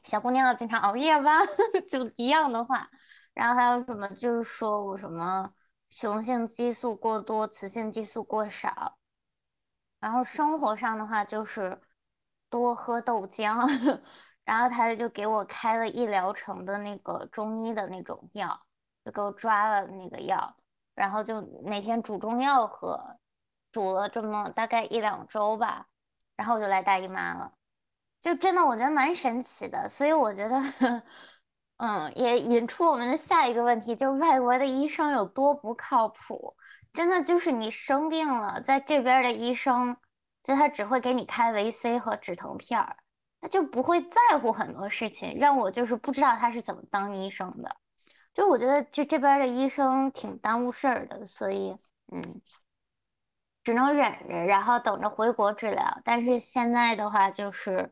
[0.03, 1.39] 小姑娘要经常熬夜吧？”
[1.89, 2.89] 就一样的话。
[3.33, 5.53] 然后还有什么，就是说我什么
[5.89, 8.97] 雄性激素过多，雌性激素过少。
[9.99, 11.79] 然后生活上的话就是
[12.49, 13.65] 多喝豆浆，
[14.43, 18.59] 然后他就给我开了一疗程的那个中医的那种药，
[19.05, 20.57] 就给我抓了那个药，
[20.93, 23.19] 然后就每天煮中药喝，
[23.71, 25.87] 煮了这么大概一两周吧，
[26.35, 27.53] 然后我就来大姨妈了，
[28.21, 31.03] 就真的我觉得蛮神奇的，所以我觉得。
[31.83, 36.55] 嗯，也引出我们的下一个问题，就是外国的医生有多不靠谱。
[36.93, 39.97] 真的就是你生病了，在这边的医生，
[40.43, 42.97] 就他只会给你开维 C 和止疼片儿，
[43.41, 47.75] 他就不会在乎很多事情，让我就是不知道他是怎么当医生的。
[48.31, 51.75] 就我觉得这这边的医生挺耽误事儿的，所以
[52.13, 52.41] 嗯，
[53.63, 55.99] 只能忍着，然后等着回国治疗。
[56.05, 57.91] 但是现在的话，就是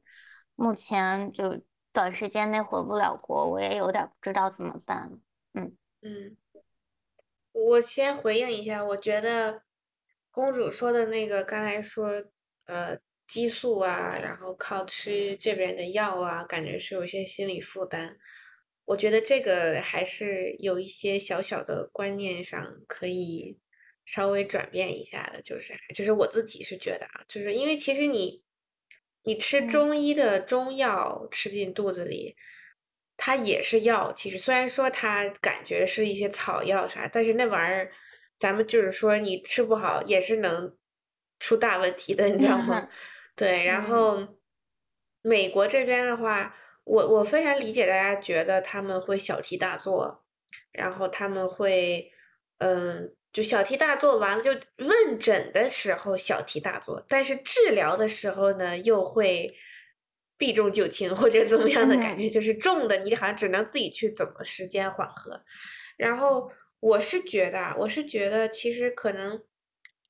[0.53, 1.59] 目前就。
[1.91, 5.19] 短时间内回不了国，我也有点不知道怎么办。
[5.53, 6.37] 嗯嗯，
[7.51, 9.63] 我先回应一下，我觉得
[10.31, 12.23] 公主说的那个，刚才说
[12.65, 18.17] 呃激素啊，然后靠吃这边的药啊，感觉是有些心理负担。
[18.85, 23.57] 我觉得这个还是有一些小小的观念上可以
[24.05, 28.43] 稍微转变一下的，就是就是我自己是觉得啊，就是因为其实你。
[29.23, 32.35] 你吃中医的中药吃进肚子里，
[33.17, 34.13] 它也是药。
[34.13, 37.91] 其实虽然说它感觉是一些草药啥，但是那玩意儿，
[38.37, 40.75] 咱们就是说你吃不好也是能
[41.39, 42.89] 出大问题的，你知道吗？
[43.35, 43.63] 对。
[43.65, 44.39] 然后
[45.21, 46.55] 美国这边的话，
[46.85, 50.23] 我我非常理解大家觉得他们会小题大做，
[50.71, 52.11] 然后他们会
[52.59, 53.15] 嗯。
[53.31, 59.55] 就小题大做完了，就问诊的时候小题大做，但是治疗的时候呢，又会
[60.37, 65.43] 避重就轻或者怎么样的感觉，就是重的你好像只能自己去怎么时间缓和。
[65.95, 69.43] 然后我是觉得，我是觉得其实可能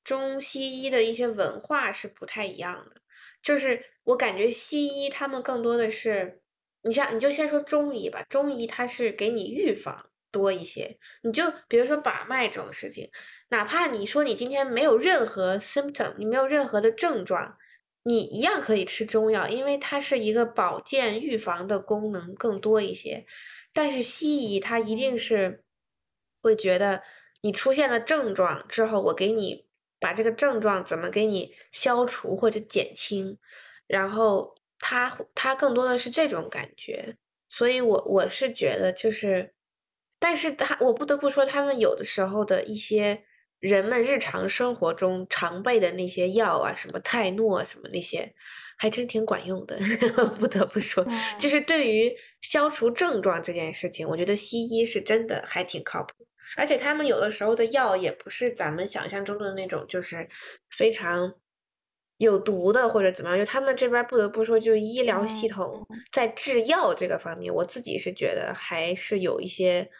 [0.02, 3.02] 中西医的一些文化是不太一样的，
[3.42, 6.40] 就是我感觉西医他们更多的是，
[6.84, 10.09] 你像你就先说中医吧，中医它是给你预防。
[10.30, 13.10] 多一些，你就比如说把脉这种事情，
[13.48, 17.56] 哪怕你说你今天没有任何 symptom，你没有任何的症状，
[18.04, 23.26] 你一样可以吃中药，因为它是一个保健预防的功能更多一些。
[23.72, 25.64] 但是西医它一定是
[26.42, 27.02] 会觉得
[27.42, 29.66] 你出现了症状之后，我给你
[29.98, 33.38] 把这个症状怎么给你消除或者减轻，
[33.86, 37.16] 然后它它更多的是这种感觉，
[37.48, 39.54] 所以我我是觉得就是。
[40.20, 43.24] 但是他，我不得不说，他们有的时候的一些
[43.58, 48.34] 人们日常生活中常备的那些药啊，什么泰诺什么那些，
[48.76, 49.78] 还真挺管用的。
[50.38, 51.04] 不得不说，
[51.38, 56.12] 就是对于消除症状这件事情，我觉得西医是真的还挺靠谱。
[56.56, 60.28] 而且他们有的时候的药也不是咱们想象中的那种，就是
[60.70, 61.34] 非常
[62.18, 63.38] 有毒的或者怎么样。
[63.38, 69.90] 就他们这边不得不说，就医疗系统在制药这个方面，我自己是觉得还是有一些。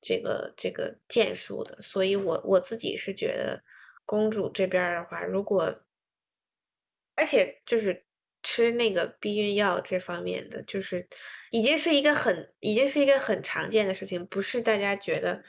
[0.00, 3.62] 这个这个建树的，所以我我自己是觉得，
[4.06, 5.82] 公主这边的话，如果，
[7.14, 8.06] 而且就是
[8.42, 11.06] 吃那个避孕药这方面的，就是
[11.50, 15.44] 已经是一个很已经是一个很常见的事情，不是大家觉得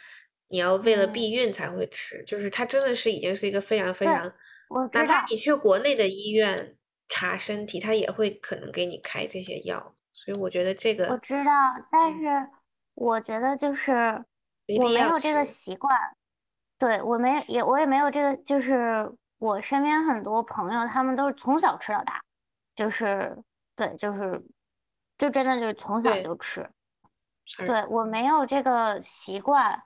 [0.50, 4.22] 你要为了避孕才会吃，就是它真的是已经是一个非常非常，
[4.92, 6.76] 哪怕你去国内的医院
[7.08, 11.54] 查身体，他也会可能给你开这些药，所以我觉得这个我知道，
[11.90, 12.50] 但是
[12.96, 14.26] 我觉得就是。
[14.80, 15.94] 我没有这个习惯，
[16.78, 22.22] 对我没也我也没有这个，就是我身边很多朋友，他们都是从小吃到大，
[22.76, 23.38] 就是
[23.76, 24.42] 对，就是
[25.18, 26.70] 就真的就是从小就吃，
[27.66, 29.84] 对我没有这个习惯，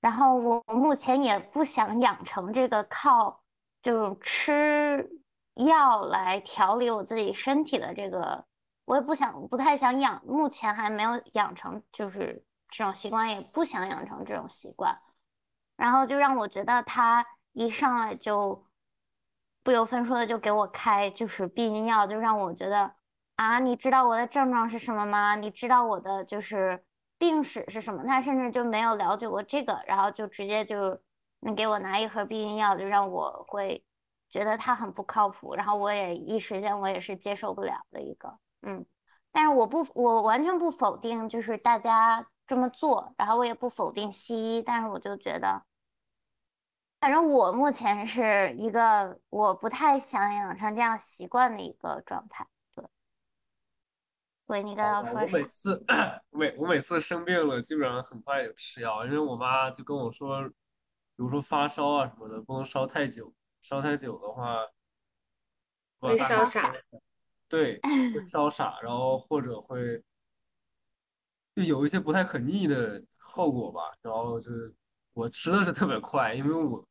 [0.00, 3.42] 然后我目前也不想养成这个靠
[3.82, 5.10] 就是吃
[5.54, 8.46] 药来调理我自己身体的这个，
[8.86, 12.42] 我也不想不太想养，目前还没有养成就是。
[12.72, 14.98] 这种习惯也不想养成这种习惯，
[15.76, 18.66] 然后就让我觉得他一上来就
[19.62, 22.94] 不由分说的就给我开就是避孕药，就让我觉得
[23.36, 25.34] 啊，你知道我的症状是什么吗？
[25.34, 26.82] 你知道我的就是
[27.18, 28.04] 病史是什么？
[28.04, 30.98] 他甚至就没有了解过这个，然后就直接就
[31.40, 33.84] 你给我拿一盒避孕药，就让我会
[34.30, 38.86] 觉得他很不靠谱，然后我也一时间我也是接受不了的一个，嗯，
[39.30, 42.26] 但是我不我完全不否定，就是大家。
[42.52, 45.64] 这么做，然后我也不否定西医，但是我就觉得，
[47.00, 52.46] 反正我目前是一个我不太想养成这样习惯的一个状态。
[52.74, 52.84] 对，
[54.46, 55.82] 对你刚刚说我每次
[56.28, 60.54] 每我每次生病了，基本上很快就吃药，因为我妈就跟我说，比
[61.16, 63.32] 如说发烧啊什么的，不能烧太久，
[63.62, 64.58] 烧太久的话，
[66.00, 66.70] 会烧傻。
[67.48, 67.80] 对，
[68.12, 70.04] 会烧傻，然后或者会
[71.54, 73.80] 就有一些不太可逆的后果吧。
[74.02, 74.74] 然后就是
[75.12, 76.88] 我吃的是特别快，因为我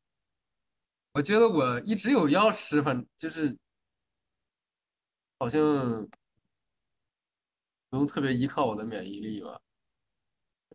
[1.12, 3.56] 我觉得我一直有药吃，反就是
[5.38, 6.08] 好像
[7.90, 9.60] 不用特别依靠我的免疫力吧。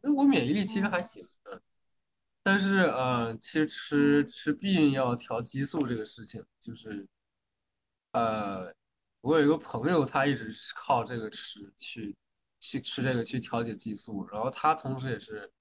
[0.02, 1.60] 那我免疫力其实还行的，
[2.44, 7.08] 但是呃，其实吃吃避孕药调激素这个事情，就是
[8.12, 8.72] 呃，
[9.22, 12.16] 我有一个朋友，他一直是靠这个吃去
[12.60, 15.52] 去吃这个去调节激素，然后他同时也是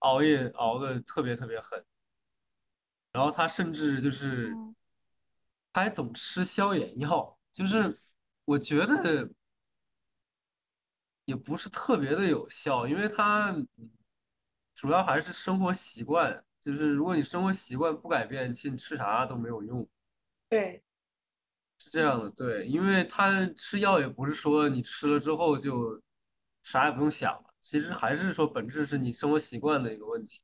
[0.00, 1.84] 熬夜熬的特别特别狠，
[3.12, 4.74] 然后他甚至就是嗯。
[5.74, 7.96] 他还总吃消炎药，就是
[8.44, 9.26] 我觉得
[11.24, 13.90] 也不是特别的有效，因为它嗯
[14.74, 19.88] 主要还是生活习惯，就是如果你生活习惯不改变，其实你吃啥都没有用。
[20.50, 20.84] 对，
[21.78, 25.98] 是这样的，对，因为他吃药也不是说你吃了之后就
[26.62, 30.40] 啥也不用想了，其实还是说本质是你生活习惯的一个问题，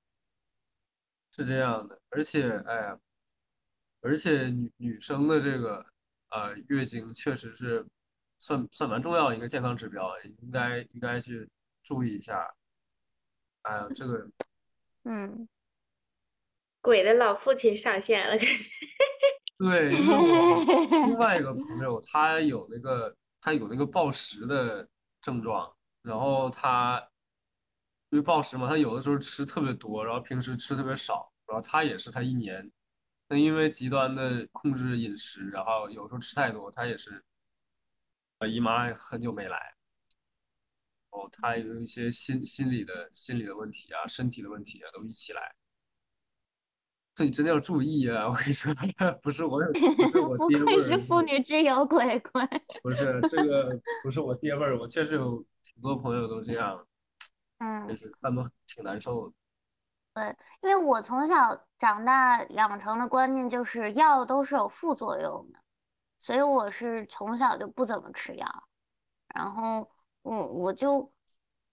[1.31, 2.01] 是这样的。
[2.11, 2.99] 而且，哎呀，
[4.01, 5.85] 而且女女生的这个
[6.31, 7.87] 呃月经确实是
[8.39, 11.49] 算算蛮重要的一个健康指标，应该应该去
[11.83, 12.55] 注意一下。
[13.63, 14.29] 哎呀，这个
[15.05, 15.49] 嗯
[16.81, 18.71] 鬼的老父亲上线了，感觉。
[19.59, 24.89] 对，因为我 另外一个朋友，他有那个他有那个暴食的
[25.21, 27.07] 症状，然后他
[28.11, 32.71] 因为暴食嘛，他有的时候吃特别多，然后平时吃特别少，然后他也是他一年，
[33.29, 37.23] 那因为极端的控制饮食，然后有时候吃太多，他也是，
[38.39, 39.75] 呃，姨妈很久没来，
[41.11, 45.55] 哦，他有一些心心理的心理的问题啊，身体的问题啊，都一起来。
[47.15, 48.29] 这你真的要注意啊！
[48.29, 48.73] 我跟你说，
[49.21, 52.47] 不是我有，不是我不爹味儿，愧是妇女之友鬼鬼。
[52.81, 53.69] 不是这个，
[54.05, 55.45] 不是我爹味儿，我确实有
[55.79, 56.85] 挺多朋友都这样，
[57.59, 59.35] 嗯就嗯，是他们挺难受的。
[60.13, 65.61] 对因为我从小长大养成的观念就是药都是有副作用的，
[66.21, 68.69] 所以我是从小就不怎么吃药。
[69.29, 69.89] 然后
[70.23, 71.13] 我我就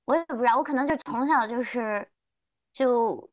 [0.05, 2.07] 我也不知道，我可能就从小就是
[2.71, 3.27] 就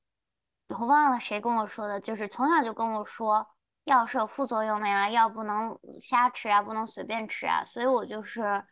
[0.69, 3.47] 我忘了谁跟我说的，就是从小就跟我说
[3.85, 8.65] 药是有副作用的呀，药不能瞎吃啊，不能随便吃啊，所以我就是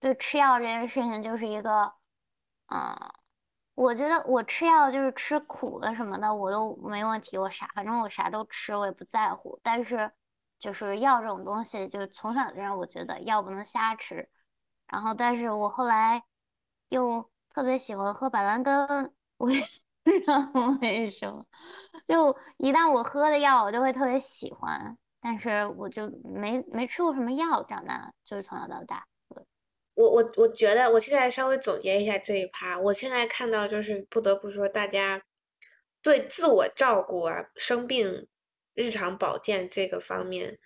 [0.00, 1.92] 对吃药这件事情就是一个
[2.68, 2.96] 嗯。
[3.74, 9.58] 我觉得我吃药就是吃苦的什么的我都没问题，我啥反正我啥都吃，我也不在乎。
[9.62, 10.10] 但是
[10.58, 14.28] 就是药这种东西，就是从小就让我觉得药不能瞎吃。
[14.86, 16.22] 然后，但是我后来
[16.90, 19.62] 又特别喜欢喝板蓝根，我也
[20.04, 20.34] 不知道
[20.82, 21.46] 为什么，
[22.06, 24.98] 就一旦我喝的药，我就会特别喜欢。
[25.20, 29.06] 但是我就没没吃过什么药，长大就是从小到大。
[29.94, 32.78] 我我我觉得，我现在稍微总结一下这一趴。
[32.78, 35.22] 我现在看到就是不得不说，大家
[36.00, 38.26] 对自我照顾啊、生病、
[38.74, 40.58] 日常保健这个方面，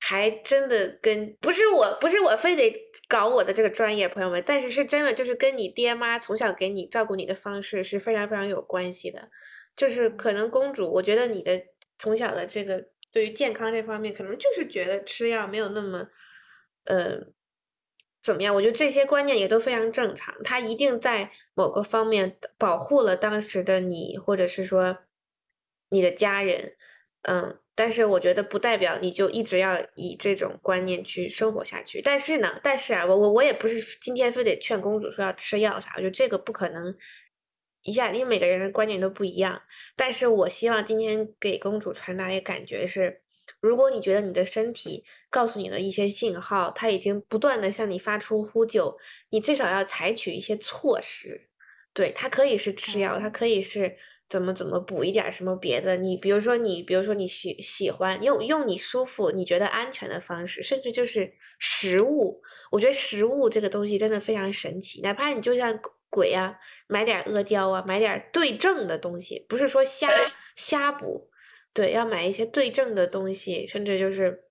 [0.00, 2.74] 还真的跟不是我不是我非得
[3.06, 9.28] 搞我的这个专业，朋友们，但是是真的就是跟你爹妈从小给你照顾你的方式是非常非常有关系的。
[9.76, 11.62] 就是可能公主，我觉得你的
[11.98, 16.08] 从小的这个对于健康这方面，可能就是觉得吃药没有那么，
[16.86, 17.37] 呃。
[18.22, 18.54] 怎么样？
[18.54, 20.34] 我觉得这些观念也都非常正常。
[20.42, 24.98] 他一定在某个方面保护了当时的你，或者是说
[25.90, 26.74] 你的家人，
[27.22, 27.58] 嗯。
[27.74, 32.02] 但是我觉得不代表你就一直要以这种观念去生活下去。
[32.02, 36.92] 但是呢，但是啊，我我我也不是今天非得劝公主说要吃药啥，我觉得这个不可能
[37.82, 39.62] 一下，因为每个人的观念都不一样。
[39.94, 43.22] 但是我希望今天给公主传达一个感觉是。
[43.60, 48.96] 如果你觉得你的身体告诉你的一些信号，它已经不断的向你发出呼救，
[49.30, 51.48] 你至少要采取一些措施。
[51.92, 53.96] 对，它可以是吃药，它可以是
[54.28, 55.96] 怎么怎么补一点什么别的。
[55.96, 62.40] 你比如说你，比如说你喜喜欢用用你舒服、你觉得安全的方式，甚至就是食物。
[62.70, 65.76] 我觉得食物这个东西真的非常神奇，哪怕你就像
[66.08, 66.54] 鬼啊，
[66.86, 70.08] 买点阿胶啊，买点对症的东西，不是说瞎
[70.54, 71.28] 瞎补。
[71.72, 74.44] 对，要买一些对症的东西，甚至就是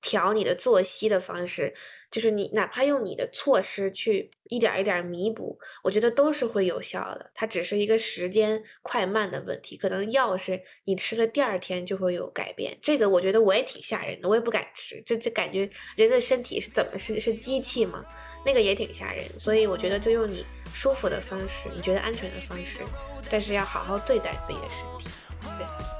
[0.00, 1.74] 调你的作息的方式，
[2.10, 7.30] 就是你哪怕用你的措施去一点一点弥补，我觉得都是会有效的。
[7.34, 12.76] 它只是一个时间快慢的问题，可能药是你吃了第二天就会有改变。
[12.82, 15.02] 这个我觉得我也挺吓人的，我也不敢吃。
[15.06, 18.04] 这这感觉人的身体是怎么是是机器吗？
[18.44, 19.24] 那个也挺吓人。
[19.38, 22.80] 所以我觉得就用你舒服的方式，你觉得安全的方式，
[23.30, 25.08] 但是要好好对待自己的身体。
[25.58, 25.93] 对。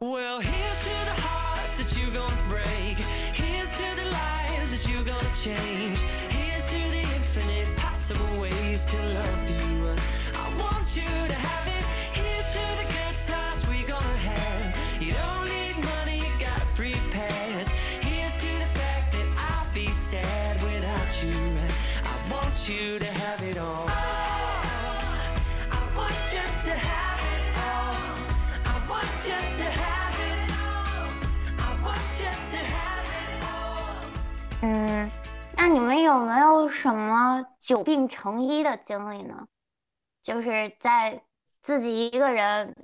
[0.00, 2.98] Well, here's to the hearts that you're gonna break.
[3.32, 5.98] Here's to the lives that you're gonna change.
[6.28, 9.94] Here's to the infinite possible ways to love you.
[10.34, 11.84] I want you to have it.
[12.12, 14.76] Here's to the good times we're gonna have.
[15.00, 17.68] You don't need money, you got a free pass.
[18.02, 21.58] Here's to the fact that I'll be sad without you.
[22.04, 23.13] I want you to
[34.66, 35.10] 嗯，
[35.58, 39.46] 那你们有没有什么久病成医的经历呢？
[40.22, 41.22] 就是在
[41.60, 42.74] 自己一个人，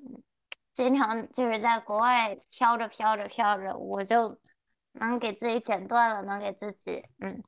[0.75, 4.39] 经常就是在国外飘着飘着飘着，我就
[4.93, 7.43] 能给自己诊断了，能给自己，嗯，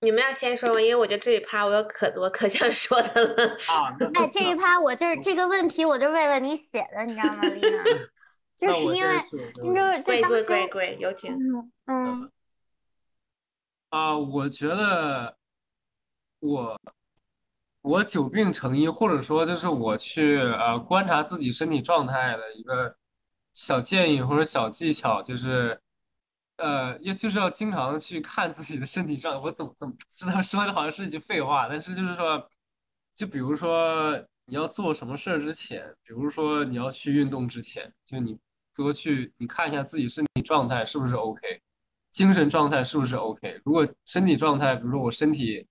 [0.00, 0.80] 你们要先说吗？
[0.80, 3.48] 因为我觉得这一趴我有可多可想说的了。
[3.68, 7.84] 啊，那哎，这一趴我就是这个问题，我就为了你写的，你知道吗，丽娜？
[8.56, 9.22] 就是因为
[9.62, 11.34] 你就贵贵当时，贵贵，有请。
[11.34, 12.32] 嗯嗯
[13.92, 15.36] 啊，我觉得
[16.40, 16.80] 我
[17.82, 22.96] 我久病成医，或者说就是我去呃观察自己身体状态的一个
[23.52, 25.78] 小建议或者小技巧，就是
[26.56, 29.40] 呃，也就是要经常去看自己的身体状态。
[29.40, 32.48] 我怎么怎么这样说的好像是一句废话，但是就是说，
[33.14, 34.16] 就比如说
[34.46, 38.38] 你要做什么事儿之前，比如说你要去运动之前，就你
[38.74, 41.61] 多去你看一下自己身体状态是不是 OK。
[42.12, 43.60] 精神状态是不是 OK？
[43.64, 45.66] 如果身体状态，比如说我身体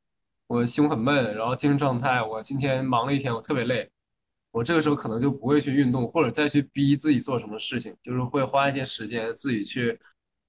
[0.48, 3.90] 我胸很闷，然后精神状态我今天忙了一天，我特别累，
[4.52, 9.98] 我这个时候可能就不会去运动，或者再去逼自己做什么事情，就是会花一些时间自己去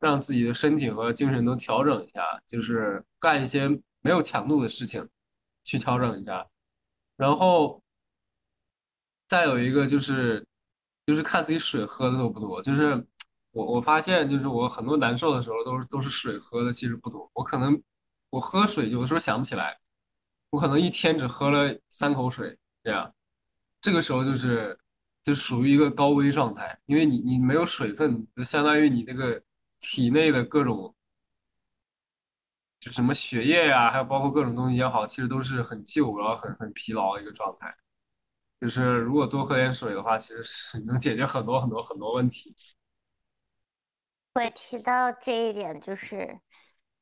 [0.01, 3.68] 让自己的身体和精神都调整一下，就是干一些
[4.01, 5.07] 没有强度的事情
[5.62, 6.45] 去调整一下，
[7.16, 7.80] 然后
[9.28, 10.45] 再有一个就是
[11.07, 13.07] 就是看自己水喝的多不多，就是
[13.53, 17.80] 我我发现就是我很多难受的时候都是都是水喝的其实不多，我可能
[18.30, 19.78] 我喝水有的时候想不起来，
[20.50, 23.14] 我可能一天只喝了三口水这样，
[23.80, 24.78] 这个时候就是
[25.22, 29.42] 就属于一个高危状态，因为你你没有水分，就相当于你这个
[29.80, 30.94] 体内的各种
[32.80, 37.72] 就什么血液呀、还有包括各种东西也好，其实都是很旧，然后很很疲劳的一个状态。
[38.61, 42.55] 就是如果多喝点水的话，其实是能解决很多很多很多问题。
[44.35, 46.41] 会提到这一点，就是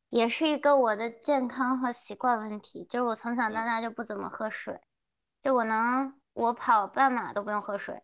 [0.09, 2.85] 也是一个我的健康和习惯问题。
[2.85, 4.81] 就是我从小到大就不怎么喝水，
[5.41, 8.03] 就我能我跑半马都不用喝水，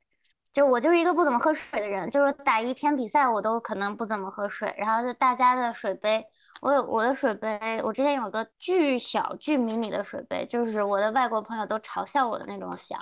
[0.52, 2.08] 就我就是一个不怎么喝水的人。
[2.08, 6.24] 就是打一天比赛我都可能不怎么喝水，然后就大家的水杯，
[6.60, 12.96] 我有我的水杯，我之前有个巨小巨迷你的水杯，就是我的外国朋友都嘲笑我的那种小，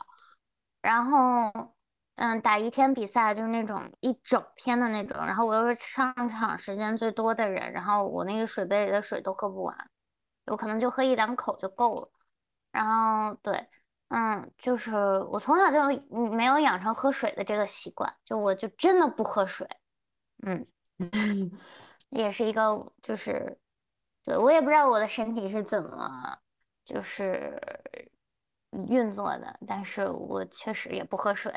[0.81, 1.75] 然后。
[2.17, 9.91] 嗯，打一天比赛就是那种一整天的那种，然后我又是上场时间最多的人，然后我那个水杯里的水都喝不完，
[10.47, 12.11] 我可能就喝一两口就够了。
[12.71, 13.69] 然后对，
[14.09, 14.95] 嗯，就是
[15.31, 15.81] 我从小就
[16.13, 19.69] 嗯没有养成喝水的这个习惯，就我就真的不喝水，
[20.47, 20.67] 嗯，
[22.11, 23.59] 也是一个就是，
[24.23, 26.39] 对，我也不知道我的身体是怎么
[26.85, 27.61] 就是
[28.89, 31.53] 运作的，但是我确实也不喝水。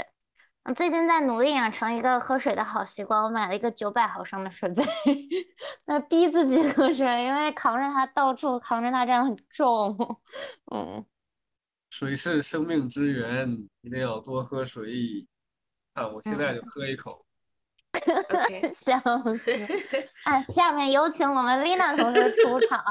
[0.68, 4.84] 我最近在努力养成一个喝水的好习惯，我买了一个九百毫升的水杯，
[5.88, 9.95] 那逼自己喝水，因为扛着它到处扛着它这样很重，
[10.74, 11.05] 嗯，
[11.89, 13.49] 水是生命之源，
[13.80, 15.26] 一定要多喝水。
[15.93, 17.26] 啊，我现在就喝一口。
[18.70, 18.91] 死！
[20.26, 22.84] 啊，下面有请我们 Lina 同学出场。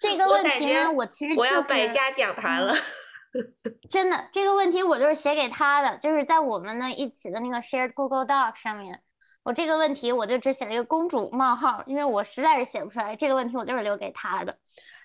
[0.00, 2.74] 这个问题呢，觉我其实我要就百家讲坛了。
[3.88, 9.02] 真的，这个问题我就是写给他的，就是在我们的一起的那个 shared Google Doc 上面，
[9.42, 14.58] 我这个问题我就只写了一个公主冒号，因为我实在是写不出来，这个问题我就是留给他的，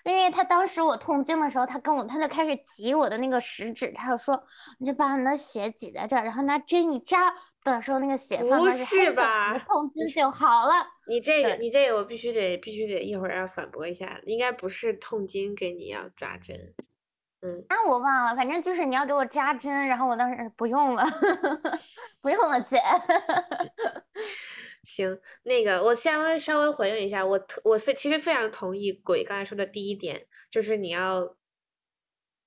[0.04, 4.44] 因为他当时我痛经的时候，他跟我他就开始挤我的那个食指，他就说
[4.78, 9.58] 你就把你的血挤在这儿，然后拿针一扎的时候，那个血不是吧？
[9.58, 10.74] 痛经就好了。
[11.08, 16.74] 你这个，你这个，我必须得，必须得一会儿要反驳一下，应该不是痛经给你要扎针，
[17.46, 21.04] 嗯，那我忘了，反正就是你要给我扎针，然后我当时 不用了，
[22.20, 22.80] 不用了，姐。
[24.82, 31.36] 行，那个我先微稍微回应一下，我特我非其实非常同意鬼刚才说的第一点，就是你要，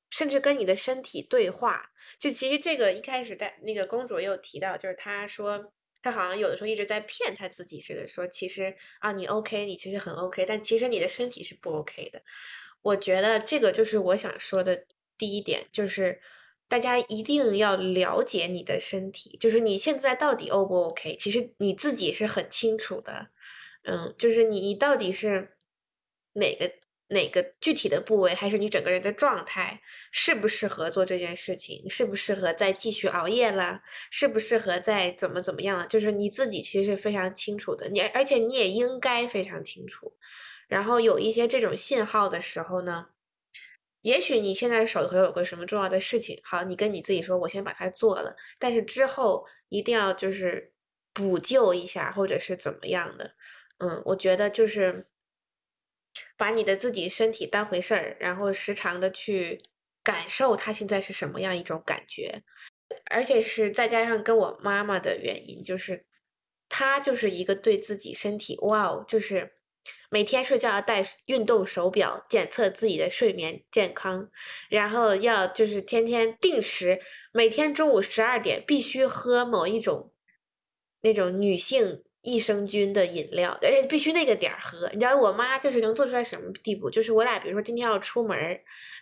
[0.10, 1.92] 甚至跟你的身体对话。
[2.18, 5.72] 就其实这个一开始在那个公主也有提到，就是她说
[6.02, 12.22] 她好像有的时候一直在骗她自己似的，说其实啊你 OK，你其实很 OK，但其实你的身体是不 OK 的。
[12.82, 14.86] 我觉得这个就是我想说的
[15.18, 16.22] 第一点，就是
[16.68, 23.28] 大家一定要了解你的身体，就是你现在到底 O 不 OK，其实你自己是很清楚的，
[23.84, 25.58] 嗯，就是你你到底是
[26.34, 26.72] 哪个
[27.10, 40.14] 哪个具体的部位，还是你整个人的状态适不适合做这件事情，适不适合再继续熬夜啦，适不适合再怎么怎么样了，就是你自己其实是非常清楚的，你而且你也应该非常清楚。
[40.70, 43.08] 然后有一些这种信号的时候呢，
[44.02, 50.72] 也许你现在手头有个什么重要的事情，好，你跟你自己说，我先把它做了，但是之后一定要就是
[51.12, 53.36] 补救一下，或者是怎么样的。
[53.80, 55.08] 嗯，我觉得就是
[56.38, 59.62] 把你的自己身体当回事儿，然后时常的去
[60.04, 62.44] 感受它现在是什么样一种感觉，
[63.10, 66.06] 而且是再加上跟我妈妈的原因，就是
[66.70, 69.59] 她就是一个对自己身体，哇哦，就是
[70.10, 74.30] 每天睡觉要戴运动手表检测自己的睡眠健康，
[74.70, 77.00] 然后要就是天天定时，
[77.32, 80.12] 每天中午十二点必须喝某一种
[81.02, 82.04] 那种女性。
[82.22, 84.90] 益生菌的饮料，而且必须那个点儿喝。
[84.92, 86.90] 你知道我妈就是能做出来什么地步？
[86.90, 88.38] 就是我俩比如说今天要出门，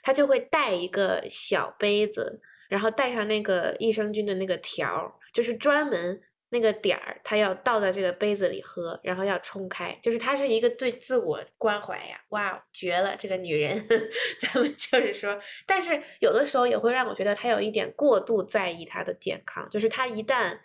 [0.03, 2.39] 她就会带一个小杯子，
[2.69, 9.97] 然后带上那个益生菌的那个条，就是专门那个点儿，她要倒在这个杯子里喝，然后要冲开。
[10.01, 13.15] 就是她是一个对自我关怀呀，哇，绝了！
[13.19, 13.87] 这个女人，
[14.39, 20.59] 咱们就是说，但是有的时候也会让我觉得她有一点过度在意她的健康，就是她一旦。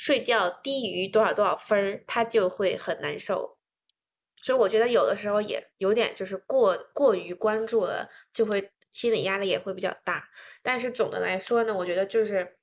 [0.00, 3.58] 睡觉低于多少多少分儿，他就会很难受，
[4.40, 10.28] 所以我觉得有的时候也有点就是过过于关注了，就会心理压力也会比较大。
[10.62, 12.57] 但是总的来说呢，我觉得就是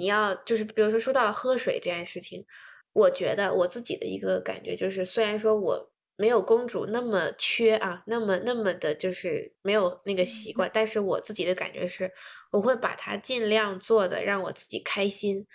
[0.00, 2.46] 你要就是比如说说到喝水这件事情，
[2.94, 12.10] 我觉得我自己的一个感觉就是，虽然说我没有公主那么缺啊，那么那么的就是没有那个习惯，但是我自己的感觉是，
[12.50, 15.46] 我会把它尽量做的让我自己开心。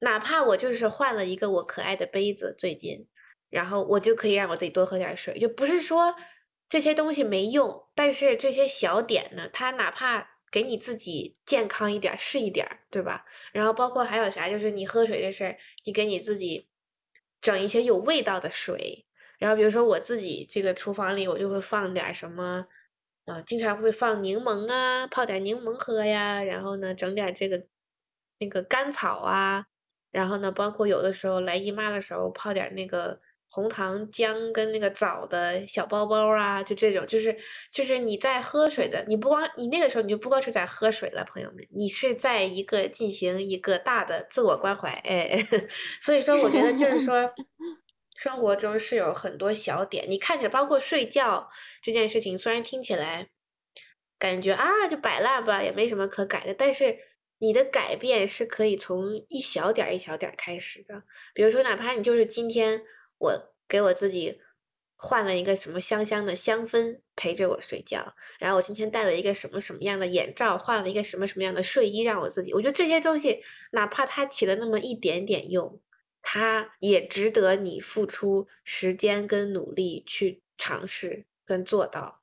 [0.00, 3.06] 哪怕我就是换了一个我可爱的杯子，最近，
[3.48, 6.14] 然后我就可以让我自己多喝点水，就不是说
[6.68, 13.24] 这些东西没用，但是这些小点呢，它哪怕给你自己健康一点是一点，对吧？
[13.52, 16.68] 然后包括还有啥，就是你喝水这事儿，你给你自己
[17.40, 19.04] 整一些有味道的水，
[19.40, 22.68] 然后比如说我自己这个厨房里，我就会放点什么，
[23.24, 27.66] 啊，经常会放柠檬啊，泡点柠檬喝呀，然后呢，整点这个
[28.38, 29.66] 那个甘草啊。
[30.12, 33.20] 然后呢，包括有的时候来姨妈的时候，泡点那个
[33.54, 37.36] 红糖姜跟那个枣的小包包啊，就这种，就是
[37.70, 45.46] 就是你在喝水的，你不光你那个时候你就不光是在喝水了，朋友们，你是在一个进行一个大的自我关怀，哎，
[46.02, 47.32] 所以说我觉得就是说，
[48.18, 51.48] 生活中是有很多小点，你看起来包括睡觉
[51.80, 53.28] 这件事情，虽然听起来
[54.18, 56.98] 感觉啊就摆烂吧，也没什么可改的，但是。
[57.40, 61.02] 你的改变是可以从一小点一小点开始的，
[61.34, 62.80] 比如说，哪怕你就是今天
[63.24, 64.40] 我给我自己
[64.96, 75.80] 换了一个什么香香的香氛陪着我睡觉，然后我今天戴了一个什么什么样的眼罩，换了一个什么什么样的睡衣让我自己，我觉得这些东西哪怕它起了那么一点点用，
[76.22, 82.20] 它也值得你付出时间跟努力去尝试跟做到。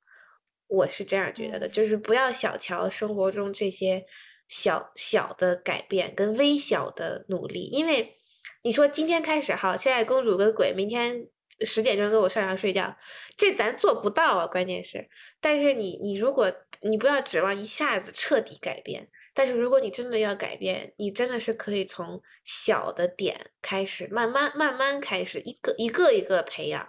[0.66, 4.06] 我是这样觉得的，就是不要小瞧生活中这些。
[4.48, 8.18] 小小的改变跟微小的努力，因为
[8.62, 11.26] 你说今天开始好，现在公主跟鬼，明天
[11.62, 12.96] 十点钟给我上床睡觉，
[13.36, 14.46] 这咱做不到啊。
[14.46, 15.08] 关键是，
[15.40, 26.88] 但是你你如果你不要指望一下子彻底改变，但是如果你真的要改变，你真的是可以从小的点开始，慢慢慢慢开始，一个一个一个培养。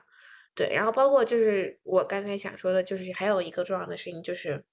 [0.54, 4.64] 对，然后包括就是我刚才想说的，就是还有一个重要的事情就是。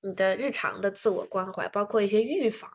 [0.00, 2.70] 你的日常的自我关怀，包括一些预防，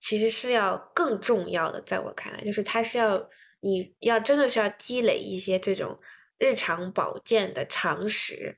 [0.00, 1.80] 其实是要更重要的。
[1.82, 3.28] 在我看来，就是它是要
[3.60, 6.00] 你要真的是要积累一些这种
[6.38, 8.56] 日常保健的常识。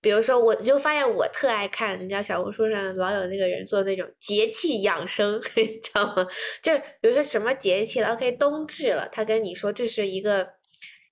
[0.00, 6.26] 比如说，我就发现我特爱看，你知道小红书上老有那个人做那种节气养生， 你知道吗？
[6.60, 10.54] 就比如说什么节气了，OK，冬至了，他跟你说这是一个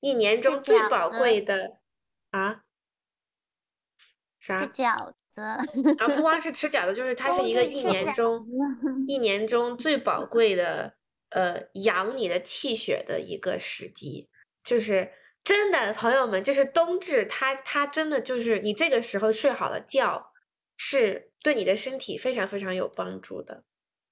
[0.00, 1.78] 一年中最宝贵的
[2.30, 2.62] 啊，
[4.40, 4.66] 啥？
[4.66, 8.46] 饺啊，不光是吃饺子，就是它是一个一年中
[9.06, 10.94] 一年中最宝贵的，
[11.30, 14.28] 呃，养你的气血的一个时机。
[14.64, 15.10] 就是
[15.44, 20.32] 真的，朋友们，就是冬至，它它真的就是你这个时候睡好了觉，
[20.76, 23.64] 是对你的身体非常非常有帮助的。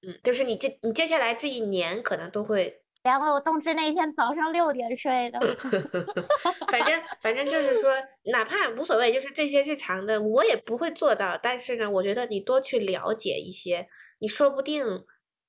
[0.06, 2.82] 嗯，就是你这你接下来这一年可能都会。
[3.08, 5.40] 然后我冬至那天早上六点睡的，
[6.70, 7.92] 反正反正就是说，
[8.32, 11.38] 哪怕无所谓，就是这些日常的我也不会做到。
[11.42, 13.88] 但是呢，我觉得你多去了解一些，
[14.18, 14.84] 你说不定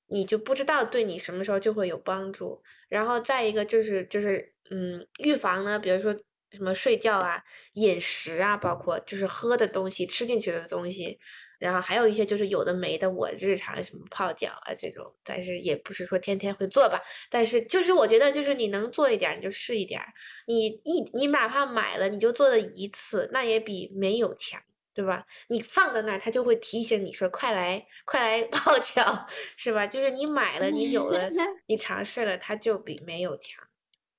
[0.08, 2.62] 你就不知道对你什么时候就会有帮助。
[2.88, 6.12] 然后再一个就是就是嗯，预防呢，比如说
[6.50, 7.42] 什么睡觉啊、
[7.74, 11.18] 饮食啊，包括就是喝的东西、吃进去的东西，
[11.60, 17.00] 然后还有一些就是有的没的，我日常什么泡脚啊这种，但是也不是说天天会做吧。
[17.30, 20.08] 但是就是我觉得就是你能做一点儿你就试一点儿，
[20.48, 24.60] 你一你哪怕买了你就做了一次，那也比没有强。
[24.92, 25.24] 对吧？
[25.48, 29.24] 你放在那儿，它就会提醒你说：“快来，快来 泡脚，
[29.56, 31.30] 是吧？”就是你买了，你有了，
[31.68, 33.64] 你尝试了，它就比没有强。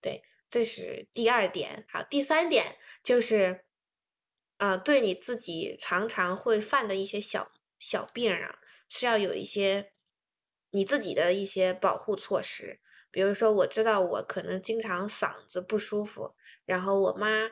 [0.02, 1.86] 对，这是第二点。
[1.92, 3.66] 好，第三点就是，
[4.62, 9.92] 啊、对你自己常常会犯的一些小小病啊，是要有一些
[10.70, 12.80] 你自己的一些保护措施。
[13.10, 17.50] 比如说，我知道我可能经常嗓子不舒服，然后我妈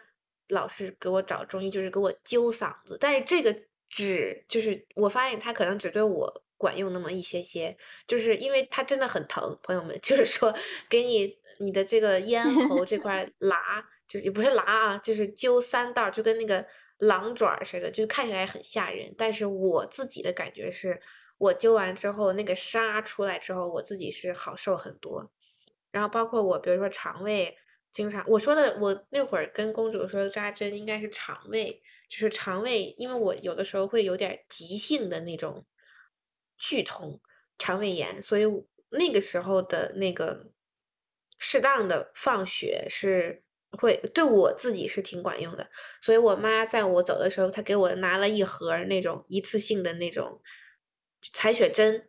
[0.49, 7.75] 老是给我找中医，就是给我揪嗓子，但是这个只就是我发现它可能只对我管用那么一些些，
[8.07, 10.55] 就是因为它真的很疼，朋友们， 就是说
[10.87, 16.63] 给你你的这个咽喉这块 拉，就是也不是拉啊，就是揪三道儿，就跟那个
[16.99, 19.13] 狼爪似的，就看起来很吓人。
[19.17, 21.01] 但是我自己的感觉是，
[21.37, 25.29] 我灸完之后，那个痧出来之后，我自己是好受很多。
[25.91, 27.57] 然后包括我，比如说肠胃。
[27.91, 35.65] 经常我说的，我那会儿跟公主说扎针应该是肠胃，就是肠胃，因为我有的时候会有点急性的那种
[36.55, 37.19] 剧痛、
[37.57, 38.43] 肠胃炎，所以
[38.89, 40.51] 那个时候的那个
[41.39, 43.41] 适当的放血是
[43.77, 45.67] 会对我自己是挺管用的。
[46.01, 50.41] 所以我妈在我走的时候，她给我拿了一盒那种一次性的那种
[51.33, 52.05] 采血针。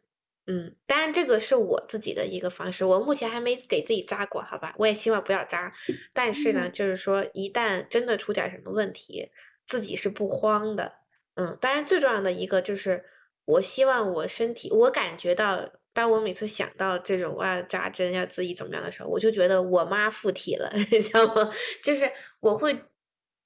[0.46, 4.74] 嗯，当然这个是我自己的一个方式，我目前还没给自己扎过，好吧？
[4.78, 5.72] 我也希望不要扎。
[6.12, 9.30] 但是呢，就是说一旦真的出点什么问题，
[9.68, 10.94] 自己是不慌的。
[11.34, 13.04] 嗯，当然最重要的一个就是，
[13.44, 15.70] 我希望我身体，我感觉到，
[16.00, 21.50] 当我每次想到这种我要扎针要自己怎么样的时候，我就觉得我妈附体了， 你知道吗？
[21.82, 22.74] 就是我会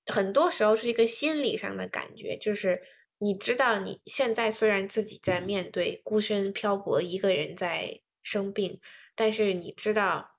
[0.06, 2.82] 很多时候是一个心理上的感觉，就是。
[3.18, 8.80] 你知道你现在虽然自己在面对孤身漂泊，一个人在生病，
[9.14, 10.32] 但是你知道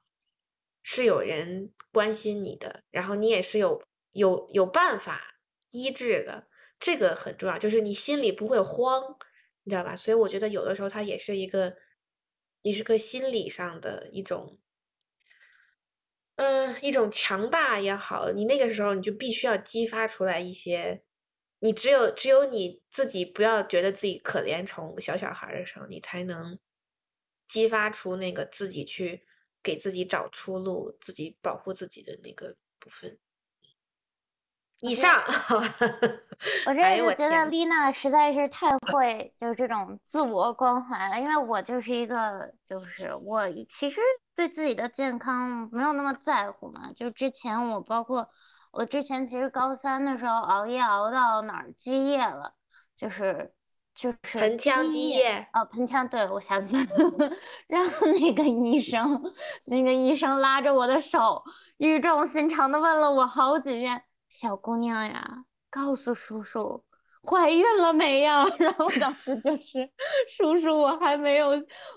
[0.83, 5.39] 是有人关心你的，然后你也是有有有办法
[5.71, 6.47] 医治的，
[6.79, 9.01] 这个很重要，就是你心里不会慌，
[9.63, 9.95] 你知道吧？
[9.95, 11.75] 所以我觉得有的时候它也是一个，
[12.65, 14.57] 也是个心理上的一种，
[16.37, 21.03] 嗯，一种强大也好，你那个时候你就必须要激发出来一些。
[21.59, 26.57] 你只有只有你自己不要觉得自己可怜虫小小孩的时候，你才能
[27.47, 29.27] 激发出那个自己去
[29.61, 33.19] 给自己找出路、自己保护自己的那个部分。
[34.81, 35.21] 以上，
[36.65, 44.01] 我这哎呦我觉得丽娜实在是太会就是这种自我关怀了，因为我就是一个就是我其实
[44.35, 48.29] 对自己的健康没有那么在乎嘛，就之前我包括。
[48.77, 52.51] 我之前其实高三的时候熬夜熬到哪儿积液了，
[52.93, 53.53] 就是
[53.93, 57.31] 就是盆腔积液哦，盆腔，对，我想起来了。
[57.67, 59.23] 然后那个医生，
[59.67, 61.41] 那个医生拉着我的手，
[61.77, 64.03] 语重心长的问了我好几遍
[64.37, 66.83] ：“小姑娘呀，告诉叔叔
[67.23, 69.89] 怀孕了没呀？” 然后当时就是，
[70.27, 71.51] 叔叔，我还没有，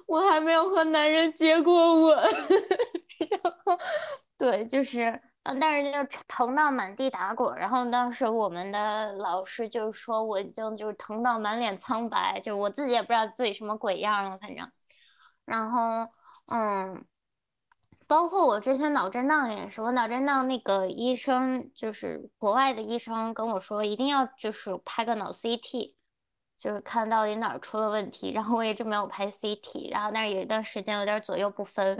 [0.07, 2.17] 我还没有和男人结过吻。
[3.43, 3.77] 然后，
[4.39, 5.21] 对，就是。
[5.45, 14.71] 嗯，但是就疼到满地打滚，然后当时我们的老师就说我已经就是疼到满脸苍白，就我自己也不知道自己什么鬼样了，反正，
[15.47, 16.07] 然后
[16.53, 17.03] 嗯，
[18.09, 25.95] 包括我之前脑震荡也是，我脑震荡那个医生就是国外的医生跟我说，一定要就是拍个脑 CT，
[26.59, 31.97] 就是看到底哪儿出了问题，然后我一直没有拍 CT，然后但是有一段时间有点左右不分。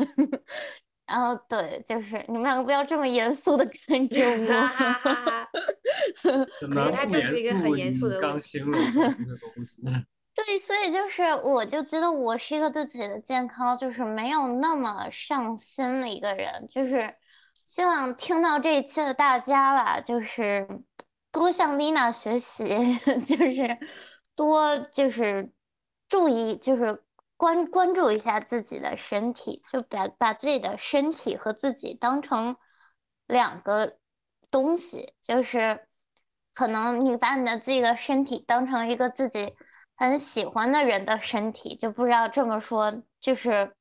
[1.07, 4.21] 然后对，就是你们两个不要这么严肃的看着
[4.69, 5.31] 哈哈哈我。
[5.31, 5.49] 哈。
[6.21, 9.77] 很觉得难不它就是一个很严肃的问题形容的这个东西。
[10.47, 17.17] 对，所以就是我就觉得我是一个对自己的健康就是没有那么上心的一个人，就是
[17.67, 20.67] 希望听到这一期的大家吧，就是
[21.33, 22.69] 多向丽娜学习，
[23.27, 23.79] 就是
[24.37, 25.51] 多就是
[26.09, 27.03] 注意就是。
[27.41, 32.57] 关关注一下自己的身体，就把把自己的身体和自己当成
[33.29, 33.97] 两个
[34.51, 35.87] 东西，就是
[36.53, 39.55] 可能你把你的自己的身体当成一个自己
[39.99, 43.75] 很喜欢的人的身体，就不知道这么说，就是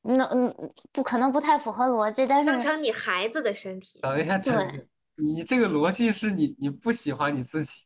[0.00, 4.00] 那嗯不可能不太符合逻辑，但是当成你孩子的身体。
[4.00, 7.84] 等一下，对，你这个逻辑是你你不喜欢你自己，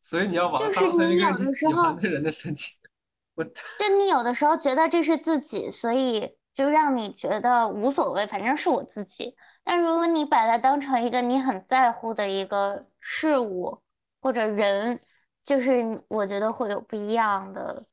[0.00, 2.72] 所以你要把它就是当成一你有个你的时候喜欢的人的身体。
[3.34, 3.52] 我就
[3.98, 9.36] 你有的时候觉得这是自己，所以就让你觉得无所谓，反正是我自己。
[9.62, 13.82] 但如果你把它当成一个你很在乎的一个事物
[14.22, 14.98] 或者人，
[15.46, 17.84] 就是我觉得会有不一样的。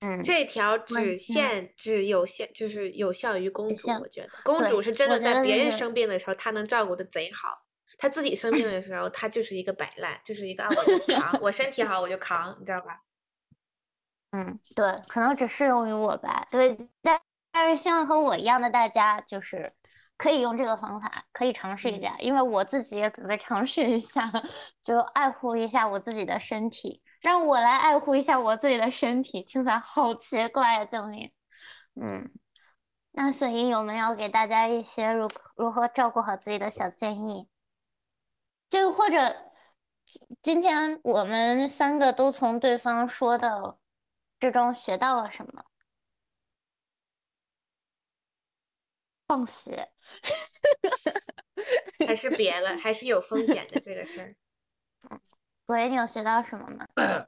[0.00, 3.88] 嗯，这条只限只有限，就是有效于公主。
[4.00, 7.64] 我觉得公主是真的在别人生病的时候，她能照顾的贼好。
[7.96, 13.00] 她自己生病的时候，她就是一个摆烂，就是一个啊，我就扛，我身体好我就扛，你知道吧？
[14.32, 16.46] 嗯，对，可能只适用于我吧。
[16.50, 17.18] 对，但
[17.52, 19.72] 但是希望和我一样的大家，就是
[20.16, 24.30] 可以用这个方法，可以尝试一嗯下，因为我自己也准备尝试一下，
[24.82, 31.32] 就爱护一下我自己的身体，让我来爱护一下我自己的身体，听起来好奇怪啊，救命！
[31.94, 32.30] 嗯，
[33.12, 37.48] 那所以有没有给大家一些如如何照顾好自己的小建议？
[38.68, 39.36] 就或者
[40.42, 43.78] 今天我们三个都从对方说的
[44.40, 45.64] 之中学到了什么？
[49.26, 49.90] 放血，
[52.06, 54.34] 还是别了，还是有风险的这个事儿。
[55.66, 56.86] 所以你有学到什么吗？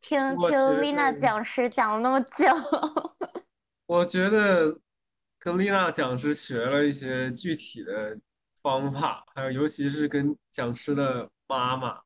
[0.00, 2.46] 听听丽娜讲师讲了那么久，
[3.86, 4.78] 我觉得
[5.38, 8.18] 跟丽娜讲师学了一些具体的
[8.60, 12.00] 方法，还有尤其是跟讲师的妈妈，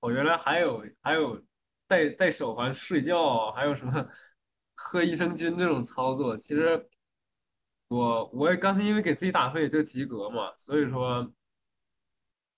[0.00, 1.40] 我原来还有还有
[1.86, 4.08] 戴戴手环睡觉，还有什么
[4.74, 6.36] 喝益生菌这种操作。
[6.36, 6.88] 其实
[7.94, 11.32] 我我也刚才因为给自己打分也就及格嘛，所以说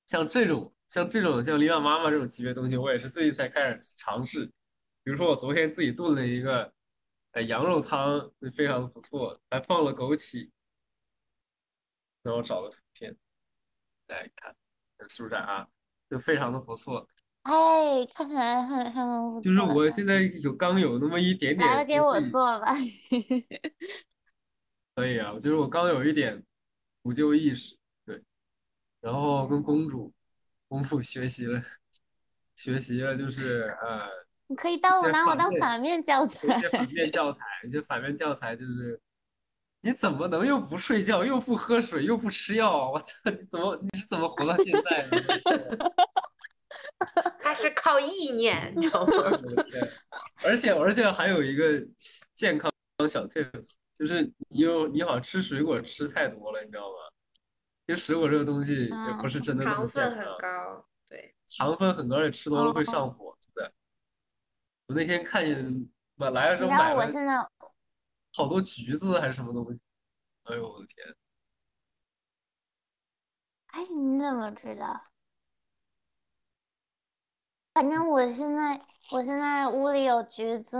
[0.06, 4.46] 像这种像这种像李娜妈妈这种级别的东西，我也是最近才开始尝试。
[5.02, 6.72] 比如说我昨天自己炖了一个。
[7.32, 10.48] 呃，羊肉汤就非常的不错，还放了枸杞。
[12.22, 13.14] 然后找个图片
[14.06, 14.56] 来看，
[15.10, 15.68] 是不是啊？
[16.08, 17.06] 就非常的不错。
[17.42, 22.74] 哎，看起来很很不就是我现在有刚有那么一点点，来了给我做吧。
[24.96, 26.42] 可以啊，就是我刚有一点
[27.02, 27.76] 补救意识，
[28.06, 28.20] 对，
[29.00, 30.10] 然后跟公主
[30.68, 31.62] 公主学习了，
[32.56, 34.08] 学习了就是呃
[34.48, 37.40] 你可以当我拿我当反面教材一些反面教材，
[37.70, 38.98] 这反面教材就是
[39.82, 42.90] 你怎么能又不睡觉，又不喝水，又不吃药？
[42.90, 45.92] 我操，你怎么你是怎么活到现在的？
[47.38, 49.12] 他是靠意念，你知道吗？
[50.42, 51.86] 而且而且还有一个
[52.34, 52.72] 健康
[53.08, 56.96] 小 tips，就是你有你好像吃水果吃太多了，你知道吗？
[57.86, 63.72] 其实水果这个东西也不是真的糖分很，高，对，糖分很高，而且吃多了会哦上火，真的。
[64.88, 67.36] 我那天看见买来的时候买了我现在
[68.34, 69.80] 好多橘子还是什么东西，
[70.42, 71.16] 哎呦我的天！
[73.68, 75.02] 哎，你怎么知道？
[77.72, 78.80] 反正我现在，
[79.12, 80.78] 我现在屋里有橘子、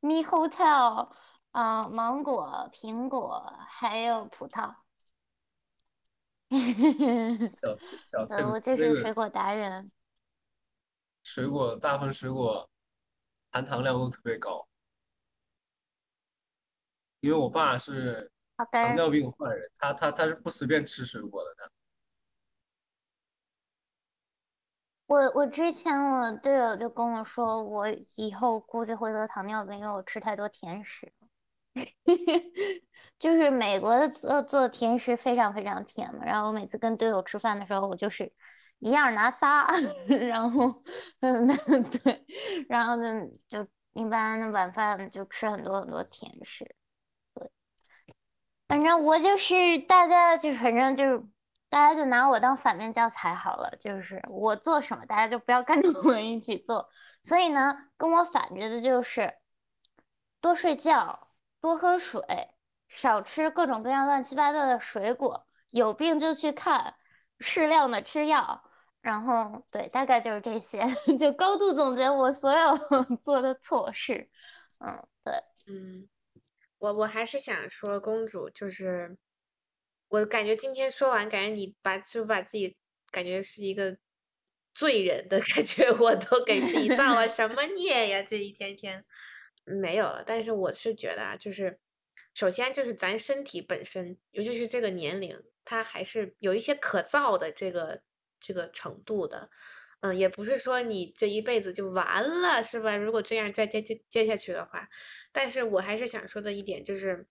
[0.00, 1.10] Mi Hotel，
[1.56, 4.76] 啊、芒果、苹果，还有葡萄。
[7.56, 7.74] 小
[8.46, 9.90] 我就是水果达人。
[11.22, 12.68] 水果大部分水果
[13.50, 14.68] 含糖量都特别高，
[17.20, 18.30] 因为我爸是，
[18.70, 21.70] 糖尿病患人，他他他是不随便吃水果的，他
[25.06, 31.10] 我我之前我队友就跟我说，我以后估计会得糖尿病，因为我吃太多甜食。
[33.18, 38.32] 就是美国的做做甜食非常非常甜嘛，然后我每次跟队友吃饭的时候，我就是
[38.78, 39.66] 一样拿仨，
[40.28, 40.82] 然后
[42.02, 42.24] 对，
[42.68, 46.64] 然后呢就一般晚饭就吃很多很多甜食，
[47.34, 47.50] 对，
[48.68, 51.22] 反正我就是大家就反正就是
[51.70, 56.88] 大家就拿我当反面教材好了，就是我做什么大家就不要跟着我一起做，
[57.22, 59.34] 所以呢跟我反着的就是
[60.40, 61.25] 多睡觉。
[61.60, 62.22] 多喝水，
[62.88, 66.94] 少吃各种各样乱七八糟的水果，有病就去看，
[67.40, 68.62] 适量的吃药，
[69.00, 70.82] 然后对，大概就是这些，
[71.18, 72.76] 就高度总结我所有
[73.22, 74.28] 做的错事。
[74.78, 75.34] 嗯，对，
[75.66, 76.08] 嗯，
[76.78, 79.16] 我我还是想说，公主就是，
[80.08, 82.76] 我感觉今天说完，感觉你把就把自己
[83.10, 83.96] 感觉是一个
[84.74, 88.22] 罪人的感觉，我都给自己造了什么孽呀？
[88.22, 89.04] 这一天天
[89.66, 90.24] 没有了。
[90.26, 91.78] 但是我是觉得啊，就是
[92.32, 98.02] 首先就是咱身体本身，尤其是这个年龄，它还是有一些可造的这个
[98.40, 99.50] 这个程度的。
[100.00, 102.96] 嗯，也不是说你这一辈子就完了，是吧？
[102.96, 104.88] 如果这样再接接接下去的话，
[105.32, 107.26] 但是我还是想说的一点就是，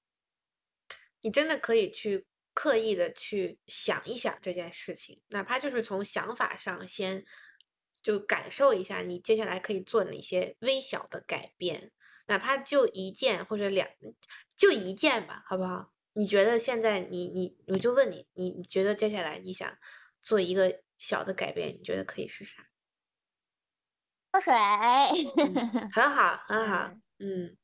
[1.22, 2.26] 你真的可以去
[2.56, 7.24] 刻意的去想一想这件事情，哪怕就是从想法上先
[8.02, 11.92] 就感受一下，你接下来可以做哪些微小的改变。
[12.28, 13.88] 哪怕就一件或者两，
[14.56, 15.92] 就一件吧，好不好？
[16.14, 19.78] 你觉得现在你你我就问你，你你觉得接下来你想
[20.22, 22.68] 做一个小的改变，你觉得可以是啥？
[24.32, 24.54] 喝水。
[25.38, 27.56] 嗯， 很好，很好，嗯，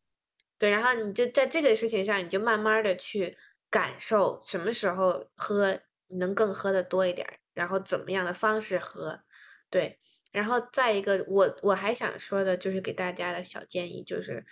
[0.58, 3.38] 对，然后你就在这个事情上，你就慢慢的去
[3.70, 9.22] 感受什么时候喝能更喝的多一点，然后怎么样的方式喝，
[9.70, 10.00] 对，
[10.32, 14.46] 然后再一个，我我还想说的就是给大家的小建议就是，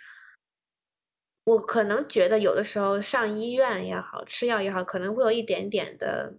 [1.44, 6.34] 我可能觉得有的时候上医院也好，吃药也好，可能会有一点点的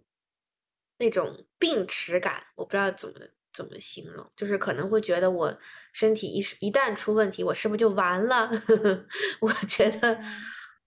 [0.99, 3.15] 那种病耻感，我不知道怎么
[3.53, 5.59] 怎么形容，就是可能会觉得我
[5.91, 8.49] 身体一一旦出问题，我是不是就完了？
[9.41, 10.23] 我觉得嗯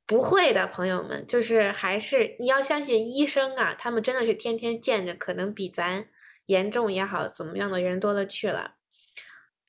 [0.06, 6.08] 不会的，朋友们，就是还是你要相信医生啊，他们真的是天天见着，可能比咱
[6.46, 8.76] 严重也好，怎么样的人多了去了。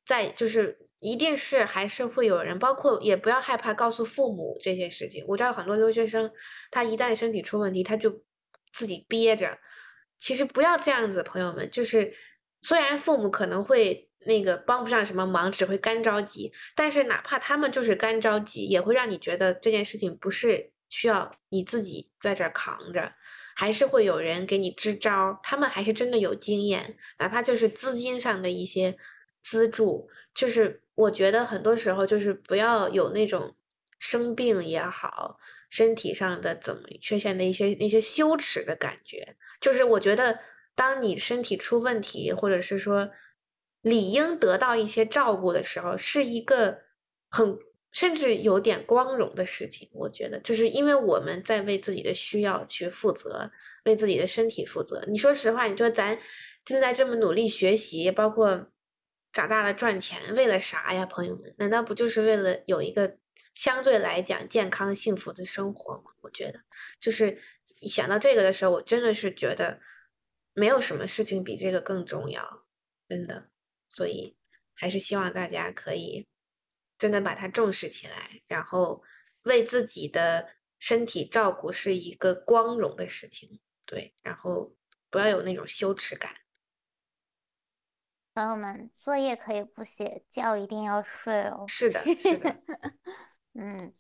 [0.05, 5.26] 再就是一定是还是会有人，包括也不要害怕告诉父母这些事情。
[5.28, 6.32] 我知道很多留学生，
[6.69, 8.23] 他一旦身体出问题，他就
[8.71, 9.57] 自己憋着。
[10.17, 12.13] 其实不要这样子，朋友们，就是
[12.61, 23.11] 虽然父母可能会那个帮不上什么忙，只会干着急，但是哪怕他们就是干着急，也会让你觉得这件事情不是需要你自己在这儿扛着，
[23.58, 28.97] 还是会有人给你支招，他们还是真的有经验，哪怕就是资金上的一些
[29.41, 33.56] 资助，就是我觉得很多时候就是不要有那种
[33.97, 35.39] 生病也好，
[35.70, 40.38] 身体上的怎么缺陷的一些那些羞耻的感觉，就是我觉得
[40.76, 43.10] 当你身体出问题，或者是说
[43.82, 46.80] 理应得到一些照顾的时候，是一个
[47.30, 47.58] 很
[47.96, 49.89] 甚至有点光荣的事情。
[49.93, 53.50] 我觉得，就是因为我们在为自己的需要去负责，
[53.86, 55.02] 为自己的身体负责。
[55.08, 56.20] 你说实话，你说咱
[56.66, 58.70] 现在这么努力学习，包括
[59.32, 61.56] 长大了赚钱，为了啥呀，朋友们？
[61.58, 63.18] 难道不就是为了有一个
[63.54, 66.12] 相对来讲健康幸福的生活吗？
[66.22, 66.60] 我觉得，
[67.00, 67.41] 就是
[67.88, 69.80] 想到这个的时候，我真的是觉得
[70.54, 72.66] 没有什么事情比这个更重要，
[73.08, 73.46] 真的。
[73.88, 74.36] 所以
[74.74, 76.28] 还是希望大家可以
[76.98, 79.04] 真的把它重视起来，然后
[79.43, 84.76] 为自己的身体照顾是一个光荣的事情，对，然后
[85.10, 86.34] 不要有那种羞耻感。
[88.34, 91.66] 朋友们，作业可以不写，觉一定要睡哦。
[91.68, 92.62] 是的，是的，
[93.56, 93.93] 嗯，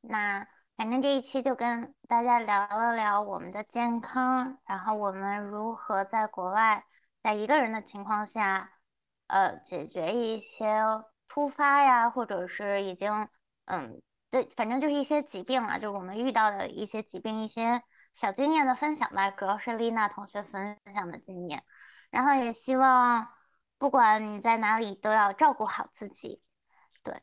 [0.00, 0.46] 那
[0.76, 6.84] 反正这一期就跟大家聊了聊我们的健康，然后我们如何在国外，
[7.22, 8.72] 在一个人的情况下，
[9.28, 10.82] 呃，解决一些
[11.32, 13.28] 突发呀，或者是已经，
[13.66, 14.02] 嗯，
[14.32, 21.62] 对，反正就是一些疾病啊，就我们遇到的一些疾病，一些小经验的分享吧，主要是丽娜同学分享的经验。
[22.10, 23.28] 然后也希望，
[23.78, 26.42] 不管你在哪里，都要照顾好自己。
[27.04, 27.14] 对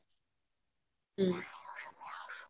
[1.17, 2.49] 嗯，有什么要说？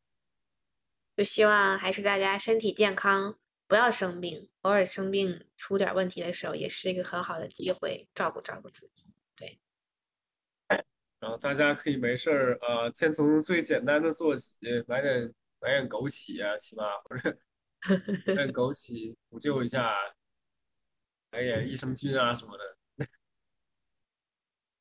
[1.16, 3.36] 就希望还是大家身体健康，
[3.66, 9.08] 不要生病，偶尔生病出点问题的时候，也是一个很好的机会，照顾照顾自己。
[11.20, 14.56] 然后大家可以没事儿，呃，先从最简单的做起，
[14.88, 17.38] 买点买点枸杞啊，起码或者
[18.28, 19.92] 买点枸杞补救一下，
[21.32, 23.08] 来点益生菌啊什么的，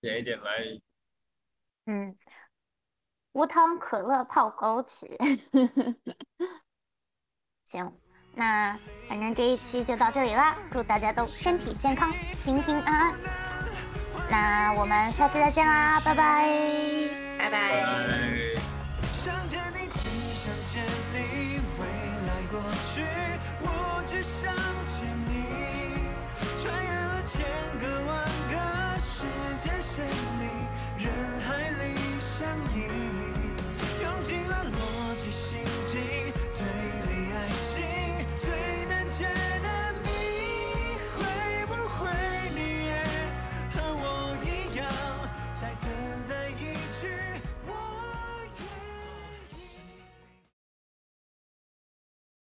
[0.00, 0.80] 点一点来。
[1.86, 2.14] 嗯，
[3.32, 5.16] 无糖可乐泡枸杞。
[7.64, 7.98] 行，
[8.34, 8.78] 那
[9.08, 12.12] 反正这一期就到这里啦，祝大家都身体健康，
[12.44, 13.45] 平平安安。
[14.28, 16.44] 那我们下期再见啦，拜拜。
[17.38, 17.50] 拜拜。
[17.50, 18.45] 拜。